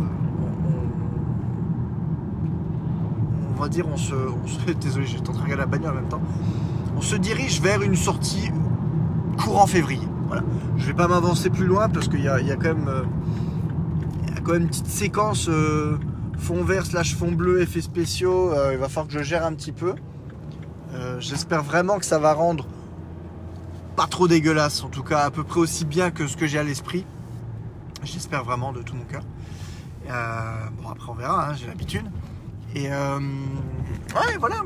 on, 3.55 3.62
va 3.62 3.69
dire, 3.69 3.86
on 3.91 3.97
se, 3.97 4.13
désolé, 4.81 5.05
j'étais 5.05 5.29
en 5.29 5.34
train 5.34 5.41
de 5.41 5.43
regarder 5.43 5.62
la 5.62 5.65
bagnole 5.67 5.93
en 5.93 5.95
même 5.95 6.10
temps. 6.10 6.21
On 6.97 7.01
se 7.01 7.15
dirige 7.15 7.62
vers 7.62 7.81
une 7.81 7.95
sortie 7.95 8.51
courant 9.38 9.67
février. 9.67 10.08
Voilà. 10.27 10.43
Je 10.77 10.88
vais 10.88 10.93
pas 10.93 11.08
m'avancer 11.08 11.49
plus 11.49 11.65
loin 11.65 11.88
parce 11.89 12.08
qu'il 12.08 12.21
y, 12.21 12.27
a, 12.27 12.39
quand 12.55 12.63
même 12.63 12.88
euh, 12.88 13.03
quand 14.43 14.53
même 14.53 14.63
une 14.63 14.67
petite 14.67 14.88
séquence 14.88 15.49
fond 16.38 16.63
vert 16.63 16.86
slash 16.86 17.15
fond 17.15 17.31
bleu, 17.31 17.62
effets 17.62 17.81
spéciaux. 17.81 18.51
Il 18.71 18.77
va 18.77 18.88
falloir 18.89 19.08
que 19.08 19.13
je 19.13 19.23
gère 19.23 19.45
un 19.45 19.53
petit 19.53 19.71
peu. 19.71 19.93
J'espère 21.19 21.63
vraiment 21.63 21.97
que 21.97 22.05
ça 22.05 22.19
va 22.19 22.34
rendre 22.34 22.65
pas 23.95 24.08
trop 24.08 24.27
dégueulasse, 24.27 24.84
en 24.84 24.89
tout 24.89 25.03
cas 25.03 25.23
à 25.23 25.31
peu 25.31 25.43
près 25.43 25.60
aussi 25.60 25.86
bien 25.86 26.12
que 26.12 26.27
ce 26.27 26.38
que 26.38 26.47
j'ai 26.47 26.60
à 26.60 26.63
l'esprit. 26.63 27.05
J'espère 28.03 28.43
vraiment 28.43 28.71
de 28.71 28.81
tout 28.81 28.95
mon 28.95 29.05
cœur. 29.05 29.23
bon 30.08 30.89
après 30.89 31.10
on 31.10 31.15
verra, 31.15 31.49
hein, 31.49 31.55
j'ai 31.55 31.67
l'habitude. 31.67 32.05
Et 32.75 32.89
ouais 32.89 34.38
voilà, 34.39 34.63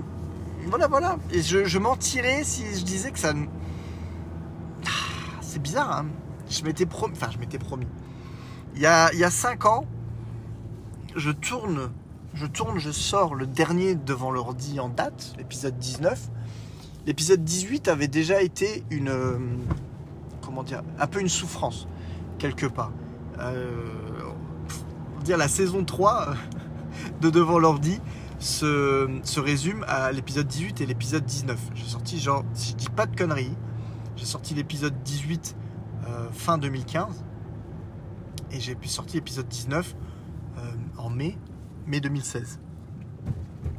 voilà 0.67 0.87
voilà. 0.87 1.17
Et 1.31 1.41
je, 1.41 1.77
mentirais 1.77 2.43
si 2.43 2.63
je 2.75 2.83
disais 2.83 3.11
que 3.11 3.19
ça 3.19 3.33
c'est 5.41 5.61
bizarre, 5.61 5.99
hein 5.99 6.05
je 6.49 6.63
m'étais 6.63 6.85
promis, 6.85 7.13
enfin 7.15 7.29
je 7.31 7.37
m'étais 7.37 7.59
promis. 7.59 7.87
Il 8.75 8.81
y 8.81 8.85
a, 8.85 9.11
il 9.13 9.19
y 9.19 9.23
a 9.23 9.31
5 9.31 9.65
ans, 9.65 9.85
je 11.15 11.31
tourne, 11.31 11.91
je 12.33 12.45
tourne, 12.45 12.79
je 12.79 12.91
sors 12.91 13.35
le 13.35 13.47
dernier 13.47 13.95
devant 13.95 14.31
l'ordi 14.31 14.79
en 14.79 14.89
date, 14.89 15.33
l'épisode 15.37 15.77
19. 15.77 16.29
L'épisode 17.05 17.43
18 17.43 17.87
avait 17.87 18.07
déjà 18.07 18.41
été 18.41 18.83
une, 18.89 19.11
comment 20.41 20.63
dire, 20.63 20.81
un 20.99 21.07
peu 21.07 21.21
une 21.21 21.29
souffrance, 21.29 21.87
quelque 22.37 22.65
part. 22.65 22.91
Euh, 23.39 23.63
dire 25.23 25.37
la 25.37 25.47
saison 25.47 25.83
3 25.83 26.33
de 27.21 27.29
devant 27.29 27.59
l'ordi 27.59 27.99
se, 28.39 29.09
se 29.23 29.39
résume 29.39 29.85
à 29.87 30.11
l'épisode 30.11 30.47
18 30.47 30.81
et 30.81 30.85
l'épisode 30.85 31.25
19. 31.25 31.57
J'ai 31.75 31.85
sorti 31.85 32.19
genre, 32.19 32.43
si 32.53 32.71
je 32.71 32.75
dis 32.75 32.89
pas 32.89 33.05
de 33.05 33.15
conneries, 33.15 33.55
j'ai 34.15 34.25
sorti 34.25 34.53
l'épisode 34.53 34.93
18 35.03 35.55
euh, 36.07 36.29
fin 36.31 36.57
2015 36.57 37.23
et 38.51 38.59
j'ai 38.59 38.77
sorti 38.83 39.17
l'épisode 39.17 39.47
19 39.47 39.95
euh, 40.57 40.61
en 40.97 41.09
mai, 41.09 41.37
mai 41.85 41.99
2016. 41.99 42.59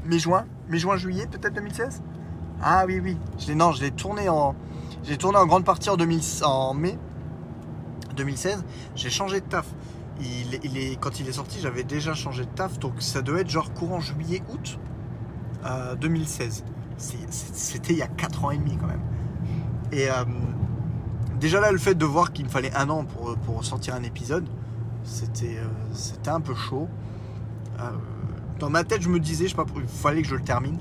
Mai-juin 0.05 0.47
Mai-juin, 0.69 0.97
juillet 0.97 1.27
peut-être 1.27 1.55
2016 1.55 2.03
Ah 2.63 2.85
oui, 2.87 3.01
oui. 3.01 3.17
Je 3.39 3.49
l'ai, 3.49 3.55
non, 3.55 3.73
je 3.73 3.81
l'ai 3.81 3.91
tourné 3.91 4.29
en, 4.29 4.55
tourné 5.19 5.39
en 5.39 5.47
grande 5.47 5.65
partie 5.65 5.89
en, 5.91 5.97
2000, 5.97 6.21
en 6.45 6.75
mai 6.75 6.99
2016. 8.17 8.65
J'ai 8.95 9.11
changé 9.11 9.41
de 9.41 9.47
taf. 9.47 9.67
Quand 11.01 11.19
il 11.21 11.29
est 11.29 11.33
sorti, 11.33 11.59
j'avais 11.61 11.83
déjà 11.83 12.13
changé 12.13 12.45
de 12.45 12.51
taf, 12.51 12.79
donc 12.79 12.95
ça 12.99 13.23
doit 13.23 13.41
être 13.41 13.49
genre 13.49 13.73
courant 13.73 14.01
juillet-août 14.01 14.79
2016. 16.01 16.65
Euh, 16.67 17.27
c'était 17.31 17.95
il 17.95 17.99
y 17.99 18.03
a 18.03 18.09
4 18.09 18.45
ans 18.45 18.51
et 18.51 18.59
demi 18.59 18.77
quand 18.77 18.87
même. 18.87 19.01
Et 19.93 20.11
euh, 20.11 20.25
déjà 21.39 21.61
là, 21.61 21.73
le 21.73 21.79
fait 21.79 21.95
de 21.95 22.05
voir 22.05 22.33
qu'il 22.33 22.45
me 22.45 22.51
fallait 22.51 22.75
un 22.77 22.91
an 22.91 23.05
pour, 23.05 23.37
pour 23.39 23.65
sortir 23.65 23.95
un 23.95 24.03
épisode, 24.03 24.47
c'était 25.03 25.57
euh, 25.57 25.67
c'était 25.95 26.31
un 26.31 26.41
peu 26.41 26.55
chaud. 26.55 26.89
Dans 28.59 28.69
ma 28.69 28.85
tête, 28.85 29.01
je 29.01 29.09
me 29.09 29.19
disais, 29.19 29.45
je 29.47 29.51
sais 29.53 29.57
pas, 29.57 29.65
il 29.75 29.89
fallait 29.89 30.21
que 30.21 30.29
je 30.29 30.35
le 30.35 30.43
termine. 30.43 30.77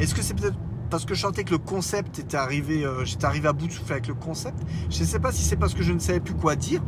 Est-ce 0.00 0.12
que 0.12 0.22
c'est 0.22 0.34
peut-être 0.34 0.56
parce 0.92 1.06
que 1.06 1.14
je 1.14 1.22
sentais 1.22 1.42
que 1.42 1.52
le 1.52 1.58
concept 1.58 2.18
était 2.18 2.36
arrivé, 2.36 2.84
euh, 2.84 3.06
j'étais 3.06 3.24
arrivé 3.24 3.48
à 3.48 3.54
bout 3.54 3.66
de 3.66 3.72
souffle 3.72 3.92
avec 3.92 4.08
le 4.08 4.12
concept. 4.14 4.58
Je 4.90 5.00
ne 5.00 5.06
sais 5.06 5.18
pas 5.18 5.32
si 5.32 5.40
c'est 5.40 5.56
parce 5.56 5.72
que 5.72 5.82
je 5.82 5.90
ne 5.90 5.98
savais 5.98 6.20
plus 6.20 6.34
quoi 6.34 6.54
dire, 6.54 6.82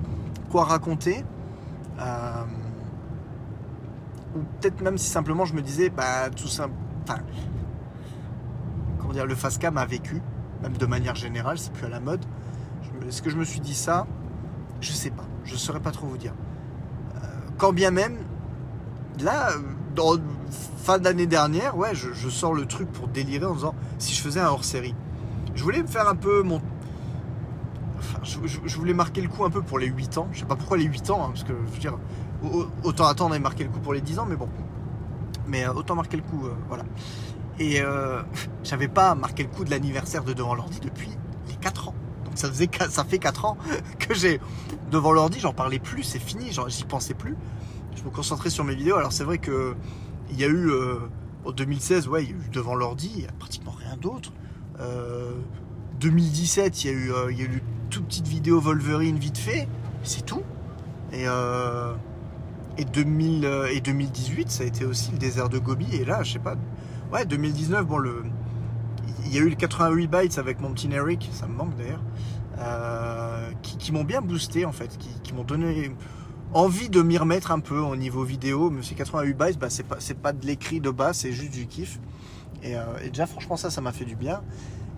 quoi 0.51 0.64
raconter, 0.64 1.25
euh, 1.99 2.45
ou 4.37 4.40
peut-être 4.61 4.83
même 4.83 4.99
si 4.99 5.09
simplement 5.09 5.47
je 5.47 5.55
me 5.55 5.62
disais, 5.62 5.88
bah 5.88 6.29
tout 6.29 6.49
ça, 6.49 6.69
enfin, 7.03 7.21
comment 8.99 9.14
dire, 9.14 9.25
le 9.25 9.35
Fascam 9.35 9.79
a 9.79 9.87
vécu, 9.87 10.21
même 10.62 10.77
de 10.77 10.85
manière 10.85 11.14
générale, 11.14 11.57
c'est 11.59 11.73
plus 11.73 11.87
à 11.87 11.88
la 11.88 12.01
mode. 12.01 12.27
Est-ce 13.09 13.23
que 13.23 13.31
je 13.31 13.38
me 13.38 13.45
suis 13.45 13.61
dit 13.61 13.75
ça? 13.75 14.07
Je 14.83 14.93
sais 14.93 15.11
pas, 15.12 15.25
je 15.45 15.57
saurais 15.57 15.81
pas 15.81 15.93
trop 15.93 16.07
vous 16.09 16.19
dire. 16.19 16.35
Euh, 17.14 17.19
quand 17.57 17.73
bien 17.73 17.90
même, 17.90 18.19
là, 19.21 19.49
dans 19.94 20.16
fin 20.85 20.98
d'année 20.98 21.26
dernière, 21.26 21.76
ouais, 21.76 21.94
je, 21.94 22.28
sors 22.28 22.52
le 22.52 22.66
truc 22.66 22.90
pour 22.92 23.09
délirer 23.09 23.46
en 23.46 23.54
disant 23.54 23.74
si 23.98 24.14
je 24.14 24.20
faisais 24.20 24.40
un 24.40 24.48
hors-série. 24.48 24.94
Je 25.54 25.62
voulais 25.62 25.83
me 25.83 25.87
faire 25.87 26.09
un 26.09 26.16
peu 26.16 26.42
mon. 26.42 26.61
Je, 28.22 28.76
voulais 28.76 28.92
marquer 28.92 29.22
le 29.22 29.28
coup 29.28 29.44
un 29.44 29.50
peu 29.50 29.62
pour 29.62 29.78
les 29.78 29.87
8 29.87 30.18
ans. 30.18 30.28
Je 30.33 30.40
sais 30.40 30.44
pas 30.44 30.57
pourquoi 30.57 30.76
les 30.76 30.85
8 30.85 31.11
ans, 31.11 31.24
hein, 31.24 31.28
parce 31.28 31.44
que 31.44 31.54
je 31.68 31.72
veux 31.72 31.78
dire, 31.78 31.98
autant 32.83 33.07
attendre 33.07 33.35
et 33.35 33.38
marquer 33.38 33.64
le 33.64 33.70
coup 33.70 33.80
pour 33.80 33.94
les 33.94 34.00
10 34.00 34.18
ans, 34.18 34.26
mais 34.28 34.37
bon. 34.37 34.48
Mais 35.46 35.64
euh, 35.64 35.72
autant 35.72 35.94
marquer 35.94 36.18
le 36.18 36.22
coup, 36.22 36.46
euh, 36.46 36.54
voilà. 36.68 36.85
Et 37.59 37.80
euh, 37.80 38.22
j'avais 38.64 38.88
pas 38.88 39.14
marqué 39.14 39.42
le 39.42 39.48
coup 39.48 39.64
de 39.64 39.70
l'anniversaire 39.70 40.24
de 40.24 40.33
Devant 40.33 40.54
l'ordi 40.54 40.80
depuis 40.80 41.11
les 41.48 41.54
4 41.57 41.88
ans. 41.88 41.94
Donc 42.24 42.37
ça, 42.37 42.48
faisait, 42.48 42.68
ça 42.90 43.04
fait 43.04 43.18
4 43.18 43.44
ans 43.46 43.57
que 43.98 44.12
j'ai. 44.12 44.40
Devant 44.90 45.12
l'ordi, 45.12 45.40
j'en 45.40 45.54
parlais 45.54 45.78
plus, 45.78 46.02
c'est 46.02 46.18
fini, 46.18 46.50
j'y 46.68 46.85
pensais 46.85 47.14
plus 47.14 47.37
je 47.96 48.02
me 48.02 48.11
concentrais 48.11 48.50
sur 48.50 48.64
mes 48.64 48.74
vidéos. 48.74 48.96
Alors 48.96 49.12
c'est 49.12 49.24
vrai 49.24 49.38
que 49.38 49.74
il 50.30 50.40
y 50.40 50.44
a 50.44 50.48
eu 50.48 50.70
euh, 50.70 50.96
en 51.44 51.52
2016, 51.52 52.09
ouais, 52.09 52.24
il 52.24 52.30
y 52.30 52.33
a 52.33 52.37
eu 52.37 52.48
devant 52.52 52.74
l'ordi, 52.74 53.11
il 53.14 53.20
n'y 53.20 53.26
a 53.26 53.33
pratiquement 53.33 53.72
rien 53.72 53.96
d'autre. 53.96 54.33
2017, 56.00 56.66
euh, 56.66 56.78
il 56.78 56.87
y 56.87 56.88
a 56.88 56.92
eu, 56.92 57.12
euh, 57.12 57.33
il 57.33 57.38
y 57.38 57.42
a 57.42 57.44
eu 57.44 57.52
une 57.52 57.88
toute 57.90 58.07
petite 58.07 58.26
vidéo 58.26 58.61
Wolverine 58.61 59.18
vite 59.18 59.38
fait, 59.38 59.68
c'est 60.02 60.24
tout. 60.24 60.42
Et, 61.12 61.26
et, 62.76 62.85
2000, 62.85 63.44
et 63.70 63.80
2018, 63.80 64.50
ça 64.50 64.64
a 64.64 64.66
été 64.66 64.85
aussi 64.85 65.12
le 65.12 65.18
désert 65.18 65.48
de 65.48 65.59
Gobi. 65.59 65.94
Et 65.94 66.04
là, 66.04 66.24
je 66.24 66.33
sais 66.33 66.38
pas, 66.40 66.57
ouais, 67.12 67.24
2019, 67.24 67.87
bon, 67.87 67.98
le, 67.98 68.24
il 69.24 69.33
y 69.33 69.38
a 69.38 69.42
eu 69.42 69.48
le 69.48 69.54
88 69.54 70.09
bytes 70.09 70.38
avec 70.38 70.61
mon 70.61 70.72
petit 70.72 70.90
Eric, 70.90 71.30
ça 71.33 71.46
me 71.46 71.54
manque 71.54 71.76
d'ailleurs, 71.76 72.02
qui, 73.62 73.92
m'ont 73.92 74.02
bien 74.02 74.22
boosté 74.22 74.64
en 74.64 74.72
fait, 74.72 74.98
qui, 74.98 75.09
qui 75.22 75.35
m'ont 75.35 75.44
donné 75.44 75.92
envie 76.55 76.88
de 76.88 77.03
m'y 77.03 77.19
remettre 77.19 77.51
un 77.51 77.61
peu 77.61 77.79
au 77.79 77.97
niveau 77.97 78.25
vidéo. 78.25 78.71
Mais 78.71 78.83
c'est 78.83 78.95
88 78.95 79.35
bytes, 79.35 79.59
bah, 79.59 79.69
c'est 79.71 80.14
pas, 80.14 80.33
de 80.33 80.47
l'écrit 80.47 80.81
de 80.81 80.90
base, 80.90 81.19
c'est 81.19 81.33
juste 81.33 81.53
du 81.53 81.67
kiff. 81.67 82.01
Euh, 82.64 82.99
et, 83.05 83.11
déjà, 83.11 83.27
franchement, 83.27 83.57
ça, 83.57 83.71
ça 83.71 83.81
m'a 83.81 83.93
fait 83.93 84.05
du 84.05 84.17
bien. 84.17 84.40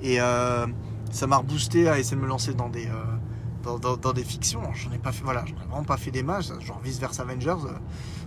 Et 0.02 0.20
euh, 0.20 0.66
ça 1.10 1.26
m'a 1.26 1.38
reboosté 1.38 1.88
à 1.88 1.98
essayer 1.98 2.16
de 2.16 2.20
me 2.22 2.28
lancer 2.28 2.54
dans 2.54 2.68
des, 2.68 2.86
euh, 2.86 3.78
dans, 3.78 4.14
fictions. 4.14 4.62
J'en 4.74 4.92
ai 4.92 4.98
pas 4.98 5.12
fait, 5.12 5.24
voilà, 5.24 5.42
ai 5.42 5.52
vraiment 5.52 5.82
pas 5.82 5.96
fait 5.96 6.10
des 6.10 6.22
matchs, 6.22 6.52
genre 6.60 6.80
vice 6.80 7.00
versa 7.00 7.22
Avengers. 7.22 7.56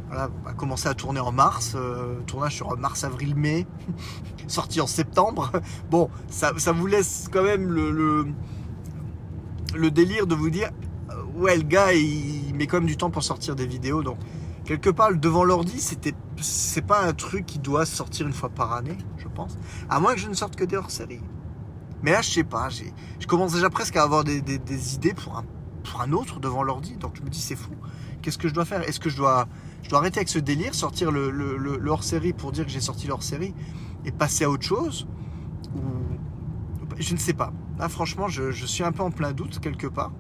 voilà, 0.08 0.30
a 0.46 0.54
commencé 0.54 0.90
à 0.90 0.94
tourner 0.94 1.20
en 1.20 1.32
mars, 1.32 1.78
tournage 2.26 2.56
sur 2.56 2.76
mars, 2.78 3.04
avril, 3.04 3.36
mai, 3.36 3.68
sorti 4.48 4.82
en 4.82 4.88
septembre. 4.88 5.52
Bon, 5.90 6.10
ça, 6.28 6.52
vous 6.72 6.88
laisse 6.88 7.30
quand 7.32 7.44
même 7.44 7.70
le 7.70 8.26
délire 9.92 10.26
de 10.26 10.36
vous 10.36 10.50
dire 10.50 10.72
ouais, 11.40 11.56
le 11.58 11.64
gars, 11.64 11.94
il 11.94 12.54
met 12.54 12.68
quand 12.68 12.78
même 12.78 12.88
du 12.88 12.98
temps 12.98 13.10
pour 13.10 13.24
sortir 13.24 13.56
des 13.56 13.66
vidéos. 13.66 14.04
Donc, 14.04 14.18
quelque 14.66 14.90
part, 14.90 15.14
devant 15.14 15.44
l'ordi, 15.44 15.80
c'était, 15.80 16.14
c'est 16.38 16.86
pas 16.86 17.02
un 17.02 17.14
truc 17.14 17.46
qui 17.46 17.60
doit 17.60 17.86
sortir 17.86 18.28
une 18.28 18.34
fois 18.34 18.50
par 18.50 18.74
année, 18.74 18.98
je 19.18 19.28
pense. 19.28 19.58
À 19.90 20.00
moins 20.00 20.14
que 20.14 20.20
je 20.20 20.28
ne 20.28 20.34
sorte 20.34 20.56
que 20.56 20.66
des 20.66 20.76
hors-séries. 20.76 21.22
Mais 22.04 22.12
là, 22.12 22.22
je 22.22 22.30
sais 22.30 22.44
pas. 22.44 22.70
je 22.70 23.28
commence 23.28 23.54
déjà 23.54 23.70
presque 23.70 23.96
à 23.96 24.04
avoir 24.04 24.24
des, 24.24 24.42
idées 24.96 25.14
pour 25.14 25.38
un, 25.38 25.46
pour 25.84 26.02
un 26.02 26.12
autre 26.12 26.40
devant 26.40 26.64
l'ordi. 26.64 26.96
Donc, 26.98 27.16
je 27.16 27.22
me 27.22 27.30
dis, 27.30 27.42
c'est 27.42 27.56
fou. 27.56 27.72
Qu'est-ce 28.22 28.38
que 28.38 28.48
je 28.48 28.54
dois 28.54 28.66
faire? 28.66 28.88
Est-ce 28.88 29.00
que 29.00 29.10
je 29.10 29.18
dois, 29.18 29.48
je 29.82 29.90
dois 29.90 30.00
arrêter 30.00 30.20
avec 30.20 30.30
ce 30.30 30.40
délire, 30.40 30.76
sortir 30.76 31.12
le, 31.12 31.30
le, 31.30 31.90
hors-série 31.90 32.34
pour 32.34 32.52
dire 32.52 32.66
que 32.66 32.72
j'ai 32.72 32.82
sorti 32.82 33.08
lhors 33.08 33.24
série 33.24 33.54
et 34.06 34.12
passer 34.12 34.44
à 34.44 34.50
autre 34.50 34.66
chose? 34.66 35.08
Ou 35.76 35.80
je 36.98 37.14
ne 37.14 37.20
sais 37.20 37.34
pas. 37.34 37.54
Là, 37.78 37.88
franchement, 37.88 38.28
je 38.28 38.66
suis 38.66 38.84
un 38.84 38.92
peu 38.92 39.04
en 39.04 39.12
plein 39.12 39.32
doute 39.32 39.60
quelque 39.60 39.88
part 39.88 40.12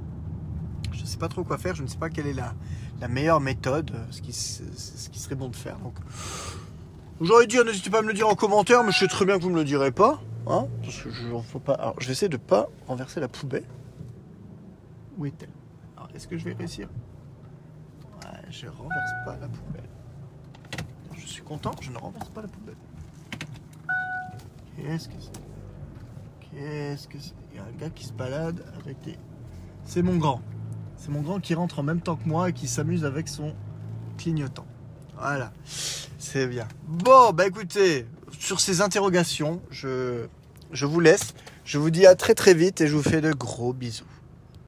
je 0.99 1.03
ne 1.03 1.07
sais 1.07 1.17
pas 1.17 1.29
trop 1.29 1.45
quoi 1.45 1.57
faire, 1.57 1.75
je 1.75 1.81
ne 1.81 1.88
sais 1.88 1.97
pas 1.97 2.09
quelle 2.09 2.27
est 2.27 2.33
la, 2.33 3.07
meilleure 3.07 3.39
méthode, 3.39 3.91
euh, 3.95 4.05
ce 4.12 4.21
qui, 4.21 4.33
serait 4.33 5.35
bon 5.35 5.47
de 5.47 5.55
faire. 5.55 5.77
Donc, 5.79 5.95
j'aurais 7.21 7.47
dit, 7.47 7.57
n'hésitez 7.63 7.89
pas 7.89 7.99
à 7.99 8.01
me 8.01 8.09
le 8.09 8.13
dire 8.13 8.27
en 8.27 8.35
commentaire, 8.35 8.83
mais 8.83 8.91
je 8.91 8.99
sais 8.99 9.07
très 9.07 9.25
bien 9.25 9.38
que 9.38 9.43
vous 9.43 9.49
ne 9.49 9.55
me 9.55 9.59
le 9.59 9.65
direz 9.65 9.91
pas. 9.91 10.21
Hein, 10.45 10.67
parce 10.83 11.01
que 11.01 11.09
je, 11.09 11.57
pas... 11.59 11.95
Je 11.99 12.07
vais 12.07 12.12
essayer 12.12 12.27
de 12.27 12.35
ne 12.35 12.41
pas 12.41 12.67
renverser 12.88 13.21
la 13.21 13.29
poubelle. 13.29 13.63
Où 15.17 15.25
est-elle? 15.25 15.49
Est-ce 16.13 16.27
que 16.27 16.38
je 16.38 16.43
vais 16.43 16.53
réussir? 16.53 16.89
Ouais, 18.25 18.39
Je 18.49 18.65
ne 18.65 18.71
renverse 18.71 19.12
pas 19.23 19.38
la 19.38 19.47
poubelle. 19.47 19.89
Je 21.15 21.25
suis 21.25 21.43
content, 21.43 21.71
je 21.79 21.91
ne 21.91 21.97
renverse 21.97 22.29
pas 22.29 22.41
la 22.41 22.49
poubelle. 22.49 22.75
Qu'est-ce 24.75 25.07
que 25.07 25.15
c'est? 25.17 26.49
Qu'est-ce 26.51 27.07
que 27.07 27.19
c'est? 27.19 27.33
Il 27.51 27.57
y 27.57 27.59
a 27.59 27.63
un 27.63 27.71
gars 27.79 27.89
qui 27.89 28.03
se 28.05 28.12
balade 28.12 28.62
des... 29.05 29.17
C'est 29.85 30.01
mon 30.01 30.17
grand. 30.17 30.41
C'est 30.99 31.09
mon 31.09 31.21
grand 31.21 31.39
qui 31.39 31.53
rentre 31.53 31.79
en 31.79 31.83
même 31.83 32.01
temps 32.01 32.17
que 32.17 32.27
moi 32.27 32.49
et 32.49 32.53
qui 32.53 32.67
s'amuse 32.67 33.05
avec 33.05 33.29
son 33.29 33.55
clignotant. 34.17 34.65
Voilà, 35.17 35.53
c'est 35.65 36.45
bien. 36.45 36.67
Bon, 36.88 37.31
bah 37.31 37.47
écoutez, 37.47 38.05
sur 38.38 38.59
ces 38.59 38.81
interrogations, 38.81 39.62
je, 39.71 40.25
je 40.71 40.85
vous 40.85 40.99
laisse. 40.99 41.33
Je 41.63 41.77
vous 41.77 41.89
dis 41.89 42.05
à 42.05 42.15
très 42.15 42.35
très 42.35 42.53
vite 42.53 42.81
et 42.81 42.88
je 42.88 42.95
vous 42.95 43.03
fais 43.03 43.21
de 43.21 43.31
gros 43.31 43.73
bisous. 43.73 44.05